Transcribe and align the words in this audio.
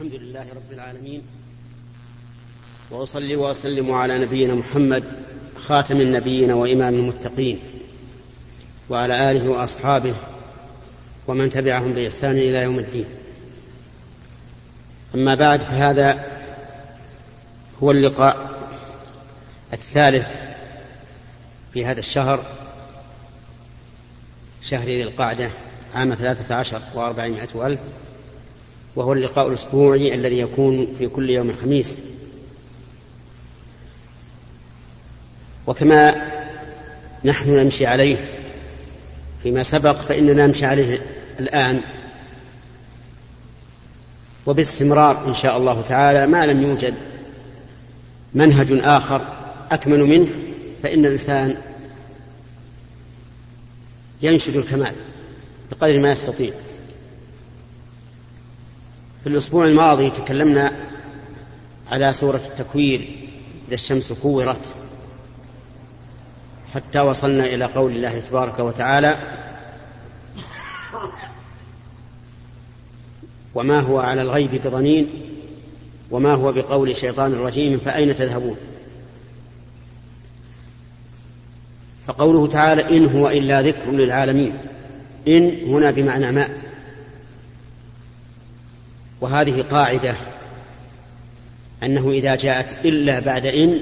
الحمد 0.00 0.20
لله 0.20 0.46
رب 0.54 0.72
العالمين. 0.72 1.22
وأصلي 2.90 3.36
وأسلم 3.36 3.92
على 3.92 4.18
نبينا 4.18 4.54
محمد 4.54 5.04
خاتم 5.56 6.00
النبيين 6.00 6.50
وإمام 6.50 6.94
المتقين 6.94 7.58
وعلى 8.88 9.30
آله 9.30 9.48
وأصحابه 9.48 10.14
ومن 11.26 11.50
تبعهم 11.50 11.92
بإحسان 11.92 12.30
إلى 12.30 12.62
يوم 12.62 12.78
الدين. 12.78 13.04
أما 15.14 15.34
بعد 15.34 15.60
فهذا 15.60 16.24
هو 17.82 17.90
اللقاء 17.90 18.50
الثالث 19.72 20.36
في 21.72 21.86
هذا 21.86 22.00
الشهر 22.00 22.44
شهر 24.62 24.86
ذي 24.86 25.02
القعدة 25.02 25.50
عام 25.94 26.14
ثلاثة 26.14 26.54
عشر 26.54 26.82
وأربعمائة 26.94 27.66
الف 27.66 27.80
وهو 28.96 29.12
اللقاء 29.12 29.48
الأسبوعي 29.48 30.14
الذي 30.14 30.38
يكون 30.38 30.94
في 30.98 31.08
كل 31.08 31.30
يوم 31.30 31.52
خميس 31.52 31.98
وكما 35.66 36.30
نحن 37.24 37.50
نمشي 37.50 37.86
عليه 37.86 38.16
فيما 39.42 39.62
سبق 39.62 39.96
فإننا 39.96 40.46
نمشي 40.46 40.66
عليه 40.66 41.00
الآن. 41.40 41.80
وباستمرار 44.46 45.28
إن 45.28 45.34
شاء 45.34 45.56
الله 45.56 45.82
تعالى 45.88 46.26
ما 46.26 46.38
لم 46.38 46.62
يوجد 46.62 46.94
منهج 48.34 48.66
آخر 48.72 49.26
أكمل 49.70 50.04
منه 50.04 50.28
فإن 50.82 51.06
الإنسان 51.06 51.56
ينشد 54.22 54.56
الكمال 54.56 54.94
بقدر 55.70 55.98
ما 55.98 56.10
يستطيع. 56.10 56.52
في 59.22 59.26
الأسبوع 59.26 59.66
الماضي 59.66 60.10
تكلمنا 60.10 60.72
على 61.90 62.12
سورة 62.12 62.40
التكوير 62.50 63.00
إذا 63.68 63.74
الشمس 63.74 64.12
كورت. 64.12 64.72
حتى 66.74 67.00
وصلنا 67.00 67.44
إلى 67.44 67.64
قول 67.64 67.92
الله 67.92 68.20
تبارك 68.20 68.58
وتعالى 68.58 69.18
وما 73.54 73.80
هو 73.80 73.98
على 73.98 74.22
الغيب 74.22 74.50
بضنين 74.64 75.08
وما 76.10 76.34
هو 76.34 76.52
بقول 76.52 76.96
شيطان 76.96 77.34
رجيم 77.34 77.78
فأين 77.78 78.14
تذهبون؟ 78.14 78.56
فقوله 82.06 82.46
تعالى 82.46 82.96
إن 82.96 83.06
هو 83.06 83.28
إلا 83.28 83.62
ذكر 83.62 83.90
للعالمين. 83.90 84.54
إن 85.28 85.72
هنا 85.74 85.90
بمعنى 85.90 86.32
ما. 86.32 86.48
وهذه 89.20 89.62
قاعدة 89.62 90.14
أنه 91.82 92.10
إذا 92.10 92.34
جاءت 92.34 92.86
إلا 92.86 93.20
بعد 93.20 93.46
إن 93.46 93.80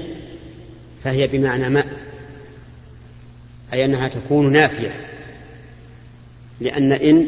فهي 1.03 1.27
بمعنى 1.27 1.69
ما 1.69 1.83
أي 3.73 3.85
أنها 3.85 4.07
تكون 4.07 4.51
نافية 4.51 4.91
لأن 6.59 6.91
إن 6.91 7.27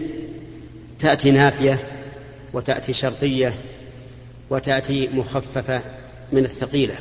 تأتي 0.99 1.31
نافية 1.31 1.79
وتأتي 2.53 2.93
شرطية 2.93 3.53
وتأتي 4.49 5.07
مخففة 5.13 5.81
من 6.31 6.45
الثقيلة. 6.45 6.95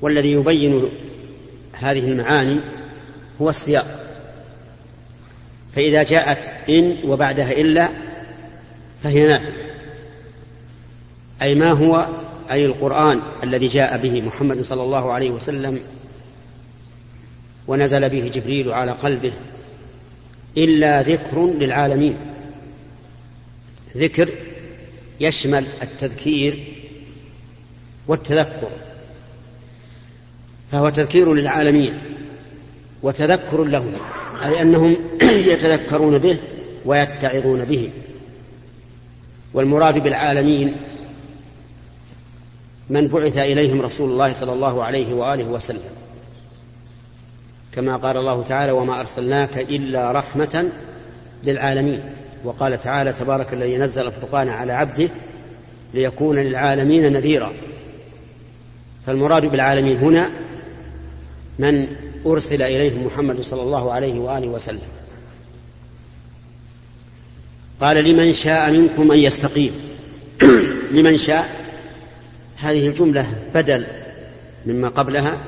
والذي 0.00 0.32
يبين 0.32 0.88
هذه 1.72 1.98
المعاني 1.98 2.60
هو 3.40 3.50
السياق. 3.50 4.06
فإذا 5.72 6.02
جاءت 6.02 6.52
إن 6.68 6.96
وبعدها 7.04 7.52
إلا 7.52 7.88
فهي 9.02 9.26
نافية 9.26 9.66
أي 11.42 11.54
ما 11.54 11.72
هو؟ 11.72 12.06
أي 12.50 12.66
القرآن 12.66 13.22
الذي 13.42 13.68
جاء 13.68 13.96
به 13.96 14.20
محمد 14.20 14.62
صلى 14.62 14.82
الله 14.82 15.12
عليه 15.12 15.30
وسلم 15.30 15.80
ونزل 17.68 18.08
به 18.08 18.30
جبريل 18.34 18.72
على 18.72 18.92
قلبه 18.92 19.32
إلا 20.58 21.02
ذكر 21.02 21.46
للعالمين. 21.46 22.16
ذكر 23.96 24.28
يشمل 25.20 25.66
التذكير 25.82 26.64
والتذكر 28.08 28.70
فهو 30.72 30.88
تذكير 30.88 31.34
للعالمين 31.34 31.98
وتذكر 33.02 33.64
لهم 33.64 33.92
أي 34.44 34.62
أنهم 34.62 34.96
يتذكرون 35.52 36.18
به 36.18 36.38
ويتعظون 36.84 37.64
به. 37.64 37.90
والمراد 39.56 39.98
بالعالمين 39.98 40.76
من 42.90 43.08
بعث 43.08 43.38
إليهم 43.38 43.82
رسول 43.82 44.10
الله 44.10 44.32
صلى 44.32 44.52
الله 44.52 44.84
عليه 44.84 45.14
وآله 45.14 45.44
وسلم. 45.44 45.90
كما 47.72 47.96
قال 47.96 48.16
الله 48.16 48.42
تعالى 48.42 48.72
وما 48.72 49.00
أرسلناك 49.00 49.58
إلا 49.58 50.12
رحمة 50.12 50.72
للعالمين. 51.44 52.00
وقال 52.44 52.82
تعالى 52.82 53.12
تبارك 53.12 53.52
الذي 53.52 53.76
نزل 53.76 54.06
الفرقان 54.06 54.48
على 54.48 54.72
عبده 54.72 55.08
ليكون 55.94 56.38
للعالمين 56.38 57.12
نذيرا. 57.12 57.52
فالمراد 59.06 59.46
بالعالمين 59.46 59.96
هنا 59.96 60.30
من 61.58 61.88
أرسل 62.26 62.62
إليهم 62.62 63.06
محمد 63.06 63.40
صلى 63.40 63.62
الله 63.62 63.92
عليه 63.92 64.18
وآله 64.18 64.48
وسلم. 64.48 65.05
قال 67.80 68.04
لمن 68.04 68.32
شاء 68.32 68.70
منكم 68.70 69.12
أن 69.12 69.18
يستقيم. 69.18 69.72
لمن 70.96 71.16
شاء 71.16 71.66
هذه 72.56 72.88
الجملة 72.88 73.26
بدل 73.54 73.86
مما 74.66 74.88
قبلها 74.88 75.38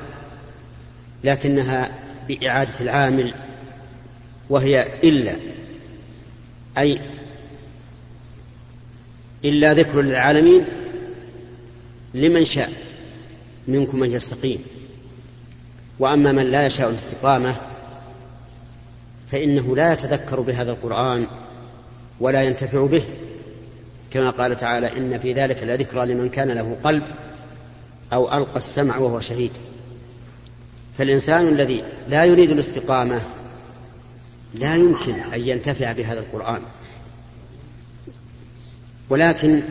لكنها 1.23 1.91
بإعادة 2.27 2.73
العامل 2.81 3.33
وهي 4.49 4.87
إلا 5.03 5.35
أي 6.77 6.99
إلا 9.45 9.73
ذكر 9.73 10.01
للعالمين 10.01 10.65
لمن 12.13 12.45
شاء 12.45 12.71
منكم 13.67 14.03
أن 14.03 14.11
يستقيم. 14.11 14.63
وأما 15.99 16.31
من 16.31 16.51
لا 16.51 16.65
يشاء 16.65 16.89
الاستقامة 16.89 17.55
فإنه 19.31 19.75
لا 19.75 19.93
يتذكر 19.93 20.39
بهذا 20.39 20.71
القرآن 20.71 21.27
ولا 22.19 22.41
ينتفع 22.41 22.85
به. 22.85 23.03
كما 24.11 24.29
قال 24.29 24.55
تعالى 24.55 24.97
إن 24.97 25.19
في 25.19 25.33
ذلك 25.33 25.63
لذكرى 25.63 26.05
لمن 26.05 26.29
كان 26.29 26.51
له 26.51 26.77
قلب 26.83 27.03
أو 28.13 28.37
ألقى 28.37 28.57
السمع 28.57 28.97
وهو 28.97 29.19
شهيد. 29.19 29.51
فالإنسان 30.97 31.47
الذي 31.47 31.83
لا 32.07 32.25
يريد 32.25 32.51
الاستقامة 32.51 33.21
لا 34.53 34.75
يمكن 34.75 35.13
أن 35.13 35.41
ينتفع 35.41 35.91
بهذا 35.91 36.19
القرآن. 36.19 36.61
ولكن 39.09 39.63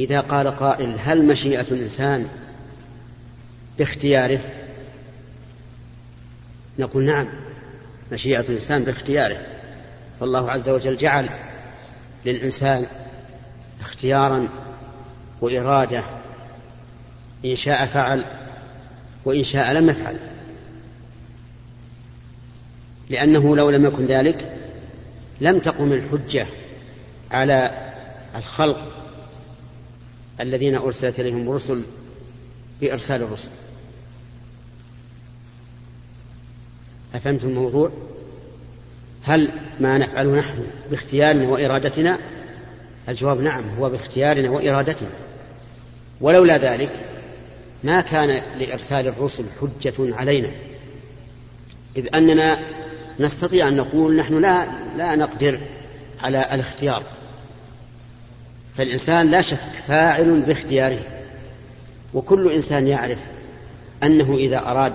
إذا 0.00 0.20
قال 0.20 0.48
قائل 0.48 0.96
هل 1.04 1.24
مشيئة 1.24 1.66
الإنسان 1.70 2.28
باختياره؟ 3.78 4.40
نقول 6.78 7.04
نعم 7.04 7.28
مشيئة 8.12 8.40
الإنسان 8.40 8.84
باختياره. 8.84 9.36
فالله 10.20 10.50
عز 10.50 10.68
وجل 10.68 10.96
جعل 10.96 11.30
للإنسان 12.26 12.86
اختيارا 13.80 14.48
وإرادة 15.40 16.02
إن 17.44 17.56
شاء 17.56 17.86
فعل 17.86 18.24
وإن 19.24 19.42
شاء 19.42 19.72
لم 19.72 19.90
يفعل 19.90 20.18
لأنه 23.10 23.56
لو 23.56 23.70
لم 23.70 23.84
يكن 23.84 24.06
ذلك 24.06 24.56
لم 25.40 25.58
تقم 25.58 25.92
الحجة 25.92 26.46
على 27.30 27.90
الخلق 28.36 28.92
الذين 30.40 30.76
أرسلت 30.76 31.20
إليهم 31.20 31.48
الرسل 31.48 31.84
بإرسال 32.80 33.22
الرسل 33.22 33.50
أفهمتم 37.14 37.48
الموضوع؟ 37.48 37.92
هل 39.26 39.50
ما 39.80 39.98
نفعله 39.98 40.38
نحن 40.38 40.66
باختيارنا 40.90 41.48
وإرادتنا؟ 41.48 42.18
الجواب 43.08 43.40
نعم 43.40 43.64
هو 43.78 43.90
باختيارنا 43.90 44.50
وإرادتنا. 44.50 45.08
ولولا 46.20 46.56
ذلك 46.56 46.90
ما 47.84 48.00
كان 48.00 48.42
لإرسال 48.58 49.08
الرسل 49.08 49.44
حجة 49.60 49.94
علينا. 49.98 50.48
إذ 51.96 52.16
أننا 52.16 52.58
نستطيع 53.20 53.68
أن 53.68 53.76
نقول 53.76 54.16
نحن 54.16 54.40
لا 54.40 54.66
لا 54.96 55.14
نقدر 55.14 55.60
على 56.20 56.54
الاختيار. 56.54 57.02
فالإنسان 58.76 59.30
لا 59.30 59.40
شك 59.40 59.58
فاعل 59.88 60.40
باختياره. 60.40 61.02
وكل 62.14 62.52
إنسان 62.52 62.86
يعرف 62.86 63.18
أنه 64.02 64.34
إذا 64.34 64.58
أراد 64.58 64.92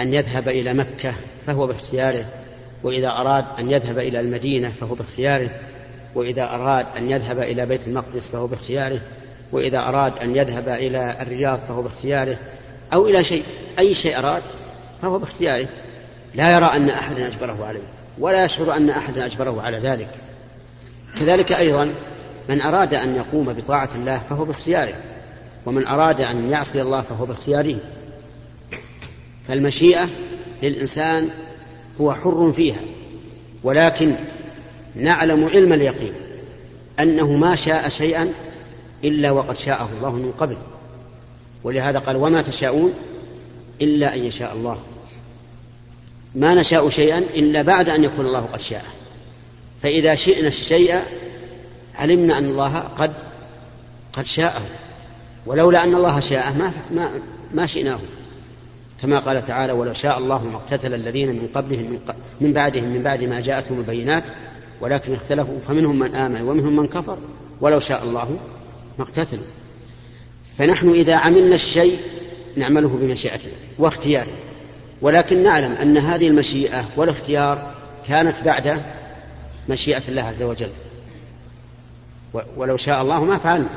أن 0.00 0.14
يذهب 0.14 0.48
إلى 0.48 0.74
مكة 0.74 1.14
فهو 1.46 1.66
باختياره. 1.66 2.43
وإذا 2.84 3.08
أراد 3.08 3.44
أن 3.58 3.70
يذهب 3.70 3.98
إلى 3.98 4.20
المدينة 4.20 4.72
فهو 4.80 4.94
باختياره 4.94 5.50
وإذا 6.14 6.42
أراد 6.42 6.86
أن 6.96 7.10
يذهب 7.10 7.38
إلى 7.38 7.66
بيت 7.66 7.88
المقدس 7.88 8.30
فهو 8.30 8.46
باختياره 8.46 9.00
وإذا 9.52 9.78
أراد 9.78 10.18
أن 10.18 10.36
يذهب 10.36 10.68
إلى 10.68 11.16
الرياض 11.20 11.58
فهو 11.58 11.82
باختياره 11.82 12.36
أو 12.92 13.06
إلى 13.08 13.24
شيء 13.24 13.44
أي 13.78 13.94
شيء 13.94 14.18
أراد 14.18 14.42
فهو 15.02 15.18
باختياره. 15.18 15.68
لا 16.34 16.56
يرى 16.56 16.64
أن 16.64 16.88
أحدا 16.90 17.26
أجبره 17.26 17.64
عليه 17.64 17.88
ولا 18.18 18.44
يشعر 18.44 18.76
أن 18.76 18.90
أحدا 18.90 19.26
أجبره 19.26 19.62
على 19.62 19.78
ذلك. 19.78 20.08
كذلك 21.20 21.52
أيضا 21.52 21.94
من 22.48 22.60
أراد 22.60 22.94
أن 22.94 23.16
يقوم 23.16 23.52
بطاعة 23.52 23.90
الله 23.94 24.20
فهو 24.30 24.44
باختياره 24.44 24.94
ومن 25.66 25.86
أراد 25.86 26.20
أن 26.20 26.50
يعصي 26.50 26.82
الله 26.82 27.00
فهو 27.00 27.26
باختياره. 27.26 27.76
فالمشيئة 29.48 30.08
للإنسان 30.62 31.30
هو 32.00 32.12
حر 32.12 32.52
فيها 32.52 32.80
ولكن 33.62 34.18
نعلم 34.94 35.44
علم 35.44 35.72
اليقين 35.72 36.12
أنه 37.00 37.32
ما 37.32 37.56
شاء 37.56 37.88
شيئا 37.88 38.32
إلا 39.04 39.30
وقد 39.30 39.56
شاءه 39.56 39.88
الله 39.96 40.12
من 40.12 40.32
قبل. 40.32 40.56
ولهذا 41.64 41.98
قال 41.98 42.16
وما 42.16 42.42
تشاءون 42.42 42.94
إلا 43.82 44.14
أن 44.14 44.24
يشاء 44.24 44.52
الله. 44.52 44.78
ما 46.34 46.54
نشاء 46.54 46.88
شيئا 46.88 47.18
إلا 47.18 47.62
بعد 47.62 47.88
أن 47.88 48.04
يكون 48.04 48.26
الله 48.26 48.40
قد 48.40 48.60
شاءه. 48.60 48.92
فإذا 49.82 50.14
شئنا 50.14 50.48
الشيء 50.48 51.00
علمنا 51.94 52.38
أن 52.38 52.44
الله 52.44 52.78
قد 52.78 53.12
قد 54.12 54.26
شاءه. 54.26 54.62
ولولا 55.46 55.84
أن 55.84 55.94
الله 55.94 56.20
شاءه 56.20 56.52
ما 56.58 56.72
ما, 56.90 57.10
ما 57.52 57.66
شئناه. 57.66 57.98
كما 59.04 59.18
قال 59.18 59.44
تعالى 59.44 59.72
ولو 59.72 59.92
شاء 59.92 60.18
الله 60.18 60.44
ما 60.44 60.56
اقتتل 60.56 60.94
الذين 60.94 61.28
من 61.28 61.48
قبلهم 61.54 61.90
من, 61.90 62.00
من 62.40 62.52
بعدهم 62.52 62.88
من 62.88 63.02
بعد 63.02 63.24
ما 63.24 63.40
جاءتهم 63.40 63.78
البينات 63.78 64.24
ولكن 64.80 65.14
اختلفوا 65.14 65.58
فمنهم 65.68 65.98
من 65.98 66.14
آمن 66.14 66.40
ومنهم 66.40 66.76
من 66.76 66.86
كفر. 66.86 67.18
ولو 67.60 67.80
شاء 67.80 68.04
الله 68.04 68.38
ما 68.98 69.04
اقتتلوا. 69.04 69.44
فنحن 70.58 70.90
إذا 70.90 71.16
عملنا 71.16 71.54
الشيء 71.54 71.98
نعمله 72.56 72.88
بمشيئتنا 72.88 73.52
واختيارنا. 73.78 74.36
ولكن 75.02 75.42
نعلم 75.42 75.72
أن 75.72 75.98
هذه 75.98 76.28
المشيئة 76.28 76.84
والاختيار 76.96 77.74
كانت 78.08 78.36
بعد 78.44 78.82
مشيئة 79.68 80.02
الله 80.08 80.22
عز 80.22 80.42
وجل. 80.42 80.70
ولو 82.56 82.76
شاء 82.76 83.02
الله 83.02 83.24
ما 83.24 83.38
فعلنا. 83.38 83.70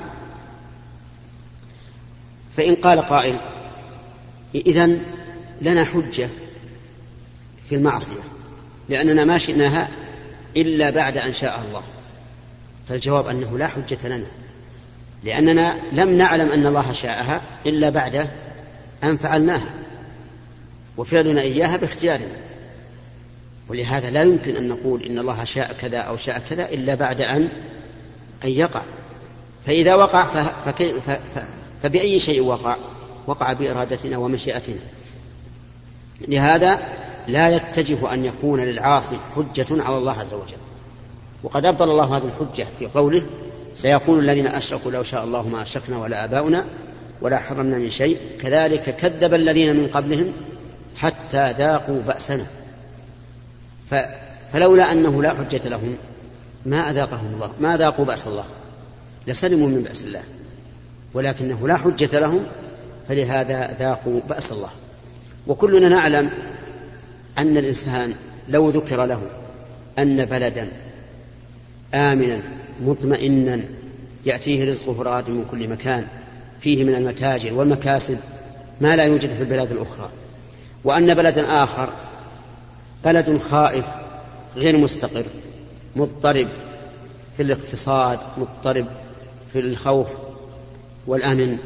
فإن 2.57 2.75
قال 2.75 3.01
قائل 3.01 3.39
إذن 4.55 5.01
لنا 5.61 5.85
حجة 5.85 6.29
في 7.69 7.75
المعصية 7.75 8.23
لأننا 8.89 9.25
ما 9.25 9.37
شئناها 9.37 9.89
إلا 10.57 10.89
بعد 10.89 11.17
أن 11.17 11.33
شاء 11.33 11.63
الله. 11.67 11.83
فالجواب 12.89 13.27
أنه 13.27 13.57
لا 13.57 13.67
حجة 13.67 14.07
لنا 14.07 14.27
لأننا 15.23 15.77
لم 15.91 16.17
نعلم 16.17 16.51
أن 16.51 16.67
الله 16.67 16.91
شاءها 16.91 17.41
إلا 17.65 17.89
بعد 17.89 18.29
أن 19.03 19.17
فعلناها 19.17 19.73
وفعلنا 20.97 21.41
إياها 21.41 21.77
باختيارنا. 21.77 22.37
ولهذا 23.69 24.09
لا 24.09 24.23
يمكن 24.23 24.55
أن 24.55 24.67
نقول 24.67 25.03
إن 25.03 25.19
الله 25.19 25.43
شاء 25.43 25.73
كذا 25.73 25.97
أو 25.97 26.17
شاء 26.17 26.41
كذا 26.49 26.69
إلا 26.69 26.95
بعد 26.95 27.21
أن 27.21 27.49
أن 28.45 28.49
يقع. 28.49 28.81
فإذا 29.65 29.95
وقع 29.95 30.45
فبأي 31.83 32.19
شيء 32.19 32.41
وقع؟ 32.41 32.75
وقع 33.27 33.53
بإرادتنا 33.53 34.17
ومشيئتنا. 34.17 34.79
لهذا 36.27 36.79
لا 37.27 37.49
يتجه 37.49 38.13
أن 38.13 38.25
يكون 38.25 38.59
للعاصي 38.59 39.17
حجة 39.35 39.65
على 39.71 39.97
الله 39.97 40.19
عز 40.19 40.33
وجل. 40.33 40.57
وقد 41.43 41.65
أبطل 41.65 41.89
الله 41.89 42.17
هذه 42.17 42.31
الحجة 42.39 42.67
في 42.79 42.85
قوله 42.85 43.21
سيقول 43.73 44.19
الذين 44.19 44.47
أشركوا 44.47 44.91
لو 44.91 45.03
شاء 45.03 45.23
الله 45.23 45.47
ما 45.47 45.61
أشركنا 45.61 45.97
ولا 45.97 46.23
آباؤنا 46.23 46.65
ولا 47.21 47.37
حرمنا 47.37 47.77
من 47.77 47.89
شيء 47.89 48.17
كذلك 48.41 48.95
كذب 48.95 49.33
الذين 49.33 49.75
من 49.75 49.87
قبلهم 49.87 50.33
حتى 50.95 51.51
ذاقوا 51.51 52.01
بأسنا. 52.01 52.45
فلولا 54.53 54.91
أنه 54.91 55.23
لا 55.23 55.33
حجة 55.33 55.69
لهم 55.69 55.97
ما 56.65 56.91
أذاقهم 56.91 57.33
الله 57.33 57.51
ما 57.59 57.77
ذاقوا 57.77 58.05
بأس 58.05 58.27
الله 58.27 58.45
لسلموا 59.27 59.67
من 59.67 59.81
بأس 59.81 60.03
الله. 60.03 60.23
ولكنه 61.13 61.67
لا 61.67 61.77
حجة 61.77 62.19
لهم 62.19 62.45
فلهذا 63.09 63.75
ذاقوا 63.79 64.21
بأس 64.29 64.51
الله. 64.51 64.69
وكلنا 65.47 65.89
نعلم 65.89 66.29
أن 67.37 67.57
الإنسان 67.57 68.13
لو 68.49 68.69
ذكر 68.69 69.05
له 69.05 69.21
أن 69.99 70.25
بلدا 70.25 70.67
آمنا 71.93 72.41
مطمئنا 72.81 73.61
يأتيه 74.25 74.69
رزقه 74.69 75.03
راد 75.03 75.29
من 75.29 75.45
كل 75.51 75.67
مكان 75.67 76.07
فيه 76.59 76.83
من 76.83 76.95
المتاجر 76.95 77.53
والمكاسب 77.53 78.17
ما 78.81 78.95
لا 78.95 79.03
يوجد 79.03 79.29
في 79.29 79.41
البلاد 79.41 79.71
الأخرى. 79.71 80.09
وأن 80.83 81.13
بلدا 81.13 81.63
آخر 81.63 81.89
بلد 83.05 83.37
خائف 83.37 83.85
غير 84.55 84.77
مستقر 84.77 85.25
مضطرب 85.95 86.47
في 87.37 87.43
الاقتصاد 87.43 88.19
مضطرب 88.37 88.85
في 89.53 89.59
الخوف 89.59 90.07
والأمن. 91.07 91.57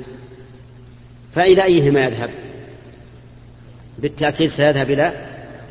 فإلى 1.36 1.64
أيهما 1.64 2.06
يذهب؟ 2.06 2.30
بالتأكيد 4.02 4.50
سيذهب 4.50 4.92
إلى 4.92 5.14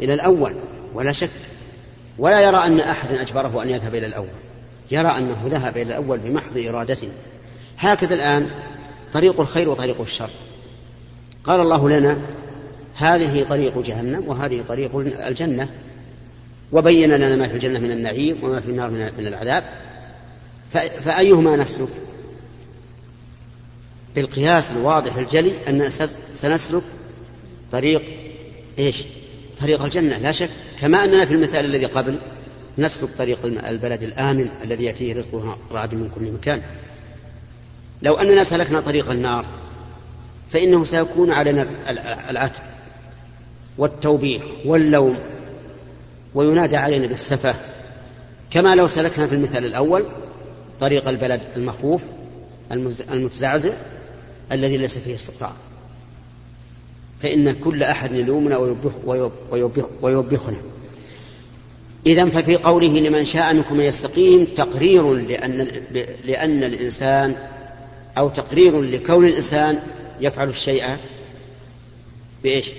إلى 0.00 0.14
الأول 0.14 0.54
ولا 0.94 1.12
شك. 1.12 1.30
ولا 2.18 2.40
يرى 2.40 2.56
أن 2.56 2.80
أحدا 2.80 3.22
أجبره 3.22 3.62
أن 3.62 3.68
يذهب 3.68 3.94
إلى 3.94 4.06
الأول. 4.06 4.28
يرى 4.90 5.08
أنه 5.08 5.46
ذهب 5.46 5.76
إلى 5.76 5.82
الأول 5.82 6.18
بمحض 6.18 6.58
إرادته. 6.58 7.08
هكذا 7.78 8.14
الآن 8.14 8.50
طريق 9.12 9.40
الخير 9.40 9.68
وطريق 9.68 10.00
الشر. 10.00 10.30
قال 11.44 11.60
الله 11.60 11.88
لنا 11.88 12.18
هذه 12.96 13.46
طريق 13.48 13.78
جهنم 13.78 14.28
وهذه 14.28 14.64
طريق 14.68 14.96
الجنة. 14.96 15.68
وبين 16.72 17.10
لنا 17.10 17.36
ما 17.36 17.48
في 17.48 17.54
الجنة 17.54 17.78
من 17.78 17.90
النعيم 17.90 18.44
وما 18.44 18.60
في 18.60 18.70
النار 18.70 18.90
من 18.90 19.26
العذاب. 19.26 19.64
فأيهما 21.04 21.56
نسلك؟ 21.56 21.88
بالقياس 24.14 24.72
الواضح 24.72 25.16
الجلي 25.16 25.52
أننا 25.68 25.90
سنسلك 26.34 26.82
طريق 27.72 28.02
إيش؟ 28.78 29.04
طريق 29.60 29.82
الجنة 29.82 30.18
لا 30.18 30.32
شك. 30.32 30.50
كما 30.80 31.04
أننا 31.04 31.24
في 31.24 31.34
المثال 31.34 31.64
الذي 31.64 31.84
قبل 31.86 32.18
نسلك 32.78 33.10
طريق 33.18 33.44
البلد 33.44 34.02
الآمن 34.02 34.48
الذي 34.62 34.84
يأتيه 34.84 35.14
رزقه 35.14 35.58
رعد 35.72 35.94
من 35.94 36.10
كل 36.14 36.32
مكان. 36.32 36.62
لو 38.02 38.14
أننا 38.14 38.42
سلكنا 38.42 38.80
طريق 38.80 39.10
النار 39.10 39.44
فإنه 40.50 40.84
سيكون 40.84 41.30
علينا 41.30 41.66
العتب 42.30 42.62
والتوبيخ 43.78 44.42
واللوم 44.64 45.18
وينادى 46.34 46.76
علينا 46.76 47.06
بالسفة. 47.06 47.54
كما 48.50 48.74
لو 48.74 48.86
سلكنا 48.86 49.26
في 49.26 49.34
المثال 49.34 49.64
الأول 49.64 50.06
طريق 50.80 51.08
البلد 51.08 51.40
المخوف 51.56 52.02
المتزعزع 53.10 53.72
الذي 54.52 54.76
ليس 54.76 54.98
فيه 54.98 55.14
استقرار. 55.14 55.56
فإن 57.22 57.52
كل 57.52 57.82
أحد 57.82 58.12
يلومنا 58.12 58.56
ويوبخ 58.56 59.86
ويوبخنا. 60.02 60.56
إذا 62.06 62.24
ففي 62.24 62.56
قوله 62.56 63.00
لمن 63.00 63.24
شاء 63.24 63.54
منكم 63.54 63.80
أن 63.80 63.86
يستقيم 63.86 64.44
تقرير 64.44 65.12
لأن 65.12 65.70
لأن 66.24 66.64
الإنسان 66.64 67.36
أو 68.18 68.28
تقرير 68.28 68.80
لكون 68.80 69.26
الإنسان 69.26 69.80
يفعل 70.20 70.48
الشيء 70.48 70.96
بإيش؟ 72.42 72.70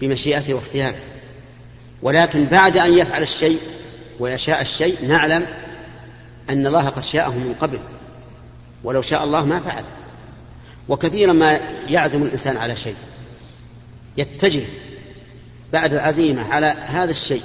بمشيئته 0.00 0.54
واختياره. 0.54 0.98
ولكن 2.02 2.44
بعد 2.44 2.76
أن 2.76 2.98
يفعل 2.98 3.22
الشيء 3.22 3.58
ويشاء 4.20 4.60
الشيء 4.60 5.06
نعلم 5.06 5.46
أن 6.50 6.66
الله 6.66 6.88
قد 6.88 7.04
شاءه 7.04 7.30
من 7.30 7.54
قبل. 7.60 7.78
ولو 8.84 9.02
شاء 9.02 9.24
الله 9.24 9.44
ما 9.44 9.60
فعل. 9.60 9.84
وكثيرا 10.88 11.32
ما 11.32 11.60
يعزم 11.88 12.22
الإنسان 12.22 12.56
على 12.56 12.76
شيء. 12.76 12.94
يتجه 14.16 14.64
بعد 15.72 15.94
العزيمة 15.94 16.42
على 16.42 16.66
هذا 16.66 17.10
الشيء. 17.10 17.42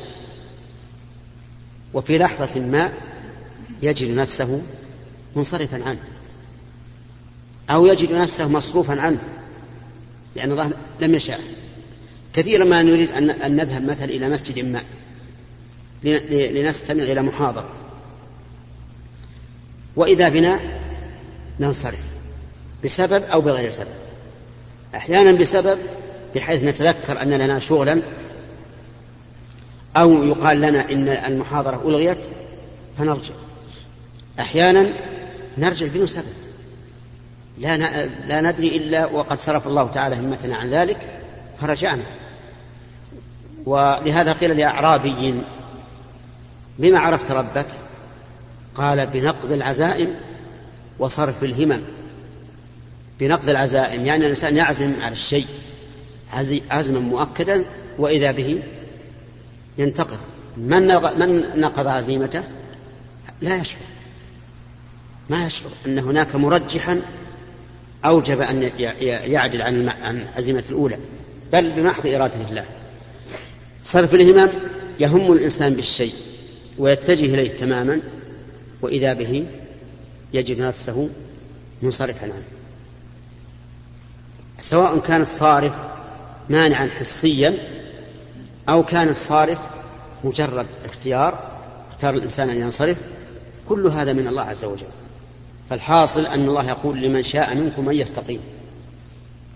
وفي 1.93 2.17
لحظة 2.17 2.59
ما 2.59 2.91
يجد 3.81 4.09
نفسه 4.09 4.61
منصرفا 5.35 5.83
عنه 5.83 5.99
أو 7.69 7.85
يجد 7.85 8.11
نفسه 8.11 8.47
مصروفا 8.47 9.01
عنه 9.01 9.21
لأن 10.35 10.51
الله 10.51 10.73
لم 11.01 11.15
يشاء. 11.15 11.41
كثيرا 12.33 12.65
ما 12.65 12.81
نريد 12.81 13.11
أن 13.11 13.55
نذهب 13.55 13.85
مثلا 13.89 14.05
إلى 14.05 14.29
مسجد 14.29 14.59
ما 14.59 14.83
لنستمع 16.29 17.03
إلى 17.03 17.21
محاضرة. 17.21 17.69
وإذا 19.95 20.29
بنا 20.29 20.59
ننصرف 21.59 22.03
بسبب 22.83 23.23
أو 23.23 23.41
بغير 23.41 23.69
سبب. 23.69 23.87
أحيانا 24.95 25.31
بسبب 25.31 25.79
بحيث 26.35 26.63
نتذكر 26.63 27.21
أن 27.21 27.29
لنا 27.29 27.59
شغلا 27.59 28.01
أو 29.97 30.23
يقال 30.23 30.61
لنا 30.61 30.91
إن 30.91 31.07
المحاضرة 31.07 31.81
ألغيت 31.89 32.25
فنرجع. 32.97 33.33
أحيانا 34.39 34.93
نرجع 35.57 35.87
بدون 35.87 36.07
سبب 36.07 36.25
لا 37.57 37.77
لا 38.27 38.41
ندري 38.41 38.77
إلا 38.77 39.05
وقد 39.05 39.39
صرف 39.39 39.67
الله 39.67 39.87
تعالى 39.87 40.15
همتنا 40.15 40.55
عن 40.55 40.69
ذلك 40.69 40.97
فرجعنا. 41.61 42.03
ولهذا 43.65 44.33
قيل 44.33 44.57
لأعرابي 44.57 45.41
بما 46.79 46.99
عرفت 46.99 47.31
ربك؟ 47.31 47.67
قال 48.75 49.07
بنقض 49.07 49.51
العزائم 49.51 50.15
وصرف 50.99 51.43
الهمم. 51.43 51.81
بنقض 53.19 53.49
العزائم 53.49 54.05
يعني 54.05 54.23
الإنسان 54.23 54.57
يعزم 54.57 54.93
على 55.01 55.13
الشيء. 55.13 55.47
عزما 56.71 56.99
مؤكدا 56.99 57.65
وإذا 57.97 58.31
به 58.31 58.63
ينتقض. 59.77 60.17
من 60.57 60.87
من 61.19 61.43
نقض 61.55 61.87
عزيمته؟ 61.87 62.43
لا 63.41 63.55
يشعر. 63.55 63.81
ما 65.29 65.47
يشعر 65.47 65.69
أن 65.85 65.99
هناك 65.99 66.35
مرجحا 66.35 67.01
أوجب 68.05 68.41
أن 68.41 68.71
يعدل 69.01 69.61
عن 69.61 69.89
عن 69.89 70.25
عزيمة 70.37 70.63
الأولى 70.69 70.97
بل 71.53 71.71
بمحض 71.71 72.07
إرادة 72.07 72.49
الله. 72.49 72.65
صرف 73.83 74.13
الهمم 74.13 74.49
يهم 74.99 75.33
الإنسان 75.33 75.73
بالشيء 75.73 76.13
ويتجه 76.77 77.25
إليه 77.25 77.49
تماما 77.49 78.01
وإذا 78.81 79.13
به 79.13 79.45
يجد 80.33 80.61
نفسه 80.61 81.09
منصرفا 81.81 82.23
عنه. 82.23 82.43
سواء 84.61 84.99
كان 84.99 85.21
الصارف 85.21 85.73
مانعا 86.49 86.89
حسيا 86.99 87.57
أو 88.69 88.83
كان 88.83 89.09
الصارف 89.09 89.59
مجرد 90.23 90.65
اختيار 90.85 91.49
اختار 91.91 92.13
الإنسان 92.13 92.49
أن 92.49 92.61
ينصرف 92.61 92.97
كل 93.69 93.87
هذا 93.87 94.13
من 94.13 94.27
الله 94.27 94.41
عز 94.41 94.65
وجل. 94.65 94.87
فالحاصل 95.69 96.25
أن 96.25 96.39
الله 96.39 96.69
يقول 96.69 97.01
لمن 97.01 97.23
شاء 97.23 97.55
منكم 97.55 97.89
أن 97.89 97.95
يستقيم. 97.95 98.39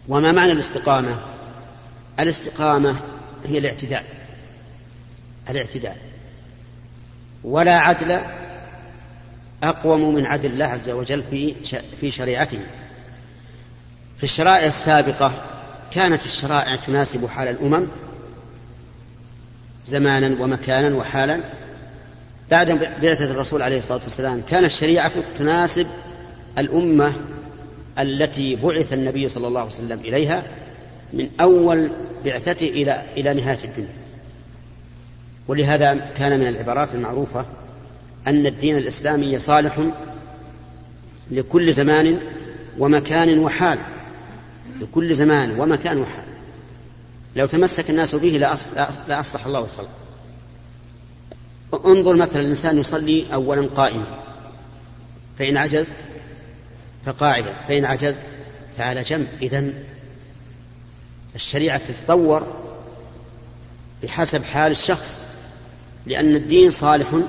وما 0.08 0.32
معنى 0.32 0.52
الاستقامة؟ 0.52 1.20
الاستقامة 2.20 2.96
هي 3.46 3.58
الاعتداء. 3.58 4.06
الاعتداء. 5.50 5.98
ولا 7.44 7.76
عدل 7.76 8.20
أقوم 9.64 10.16
من 10.16 10.26
عدل 10.26 10.52
الله 10.52 10.66
عز 10.66 10.90
وجل 10.90 11.24
في 11.30 11.56
في 12.02 12.12
شريعته. 12.12 12.60
في 14.18 14.24
الشرائع 14.24 14.66
السابقة 14.66 15.53
كانت 15.96 16.26
الشرائع 16.26 16.76
تناسب 16.76 17.26
حال 17.26 17.48
الأمم 17.48 17.88
زمانا 19.86 20.44
ومكانا 20.44 20.96
وحالا. 20.96 21.40
بعد 22.52 22.72
بعثة 23.02 23.32
الرسول 23.32 23.62
عليه 23.62 23.78
الصلاة 23.78 24.02
والسلام 24.04 24.42
كانت 24.50 24.66
الشريعة 24.66 25.12
تناسب 25.40 25.88
الأمة 26.58 27.14
التي 28.00 28.56
بعث 28.56 28.94
النبي 28.94 29.30
صلى 29.30 29.48
الله 29.48 29.60
عليه 29.60 29.72
وسلم 29.72 30.00
إليها 30.00 30.44
من 31.14 31.30
أول 31.42 31.92
بعثته 32.26 32.68
إلى 32.68 33.02
إلى 33.18 33.34
نهاية 33.34 33.64
الدنيا. 33.64 33.94
ولهذا 35.48 36.12
كان 36.18 36.40
من 36.40 36.48
العبارات 36.48 36.96
المعروفة 36.96 37.46
أن 38.28 38.46
الدين 38.46 38.78
الإسلامي 38.78 39.40
صالح 39.40 39.80
لكل 41.32 41.74
زمان 41.74 42.20
ومكان 42.80 43.40
وحال. 43.40 43.80
لكل 44.82 45.16
زمان 45.16 45.60
ومكان 45.60 45.98
وحال. 45.98 46.24
لو 47.36 47.46
تمسك 47.46 47.90
الناس 47.90 48.16
به 48.16 48.30
لأصلح 49.08 49.46
الله 49.46 49.60
الخلق. 49.60 50.04
انظر 51.86 52.16
مثلا 52.16 52.42
الإنسان 52.42 52.78
يصلي 52.78 53.34
أولا 53.34 53.68
قائما. 53.68 54.20
فإن 55.40 55.58
عجز 55.58 55.94
فقاعدا. 57.06 57.54
فإن 57.68 57.86
عجز 57.86 58.20
فعلى 58.78 59.02
جنب. 59.02 59.28
إذا 59.42 59.74
الشريعة 61.36 61.78
تتطور 61.78 62.48
بحسب 64.04 64.44
حال 64.44 64.72
الشخص 64.72 65.22
لأن 66.06 66.36
الدين 66.36 66.70
صالح 66.70 67.20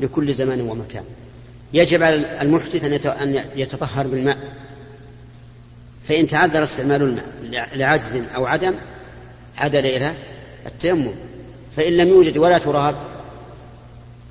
لكل 0.00 0.34
زمان 0.34 0.60
ومكان. 0.60 1.04
يجب 1.72 2.02
على 2.02 2.42
المحدث 2.42 3.06
أن 3.06 3.44
يتطهر 3.56 4.06
بالماء. 4.06 4.38
فإن 6.08 6.26
تعذر 6.26 6.62
استعمال 6.62 7.02
الماء 7.02 7.68
لعجز 7.74 8.22
أو 8.34 8.46
عدم 8.46 8.74
عدل 9.58 9.86
إلى 9.86 10.14
التيمم. 10.66 11.12
فإن 11.76 11.96
لم 11.96 12.08
يوجد 12.08 12.38
ولا 12.38 12.58
تراب 12.58 12.94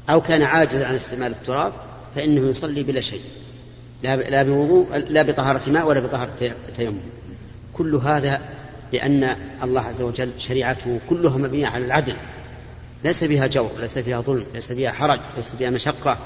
أو 0.09 0.21
كان 0.21 0.41
عاجزا 0.41 0.85
عن 0.85 0.95
استعمال 0.95 1.31
التراب 1.31 1.73
فإنه 2.15 2.49
يصلي 2.49 2.83
بلا 2.83 3.01
شيء 3.01 3.21
لا 4.03 4.43
بوضوء 4.43 4.97
لا 4.97 5.21
بطهارة 5.21 5.69
ماء 5.69 5.87
ولا 5.87 5.99
بطهارة 5.99 6.53
تيمم. 6.77 6.99
كل 7.73 7.95
هذا 7.95 8.41
لأن 8.93 9.35
الله 9.63 9.81
عز 9.81 10.01
وجل 10.01 10.31
شريعته 10.37 10.99
كلها 11.09 11.37
مبنية 11.37 11.67
على 11.67 11.85
العدل. 11.85 12.15
ليس 13.03 13.23
فيها 13.23 13.47
جور 13.47 13.71
ليس 13.79 13.97
فيها 13.97 14.21
ظلم 14.21 14.45
ليس 14.53 14.71
فيها 14.71 14.91
حرج 14.91 15.19
ليس 15.35 15.55
فيها 15.55 15.69
مشقة. 15.69 16.17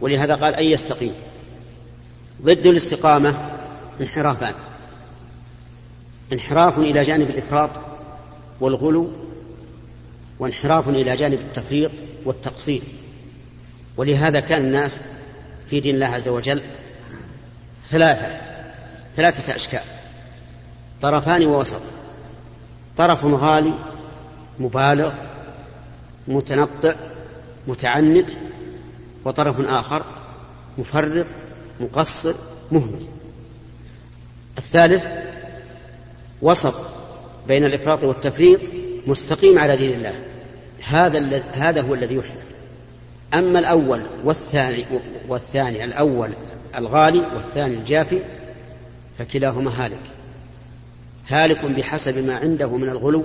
ولهذا 0.00 0.34
قال 0.34 0.54
أن 0.54 0.64
يستقيم؟ 0.64 1.12
ضد 2.42 2.66
الاستقامة 2.66 3.51
انحرافان. 4.02 4.54
انحراف 6.32 6.78
إلى 6.78 7.02
جانب 7.02 7.30
الإفراط 7.30 7.70
والغلو 8.60 9.10
وانحراف 10.38 10.88
إلى 10.88 11.16
جانب 11.16 11.40
التفريط 11.40 11.90
والتقصير. 12.24 12.82
ولهذا 13.96 14.40
كان 14.40 14.60
الناس 14.60 15.02
في 15.70 15.80
دين 15.80 15.94
الله 15.94 16.06
عز 16.06 16.28
وجل 16.28 16.62
ثلاثة 17.90 18.40
ثلاثة 19.16 19.54
أشكال. 19.54 19.82
طرفان 21.02 21.46
ووسط. 21.46 21.82
طرف 22.96 23.24
غالي 23.24 23.74
مبالغ 24.58 25.12
متنطع 26.28 26.94
متعنت 27.66 28.30
وطرف 29.24 29.60
آخر 29.60 30.02
مفرط 30.78 31.26
مقصر 31.80 32.34
مهمل. 32.72 33.11
الثالث 34.58 35.06
وسط 36.42 36.74
بين 37.48 37.64
الإفراط 37.64 38.04
والتفريط 38.04 38.60
مستقيم 39.06 39.58
على 39.58 39.76
دين 39.76 39.94
الله. 39.94 40.14
هذا 40.84 41.42
هذا 41.52 41.80
هو 41.80 41.94
الذي 41.94 42.14
يحمد 42.14 42.42
أما 43.34 43.58
الأول 43.58 44.02
والثاني 44.24 44.84
والثاني 45.28 45.84
الأول 45.84 46.32
الغالي 46.76 47.18
والثاني 47.18 47.74
الجافي 47.74 48.18
فكلاهما 49.18 49.84
هالك. 49.84 50.02
هالك 51.28 51.64
بحسب 51.64 52.18
ما 52.18 52.36
عنده 52.36 52.76
من 52.76 52.88
الغلو 52.88 53.24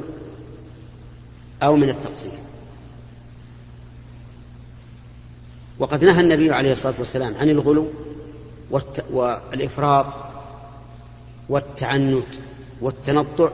أو 1.63 1.75
من 1.75 1.89
التقصير. 1.89 2.31
وقد 5.79 6.03
نهى 6.03 6.21
النبي 6.21 6.51
عليه 6.51 6.71
الصلاة 6.71 6.93
والسلام 6.99 7.35
عن 7.35 7.49
الغلو 7.49 7.87
والإفراط 9.11 10.26
والتعنت 11.49 12.27
والتنطع 12.81 13.49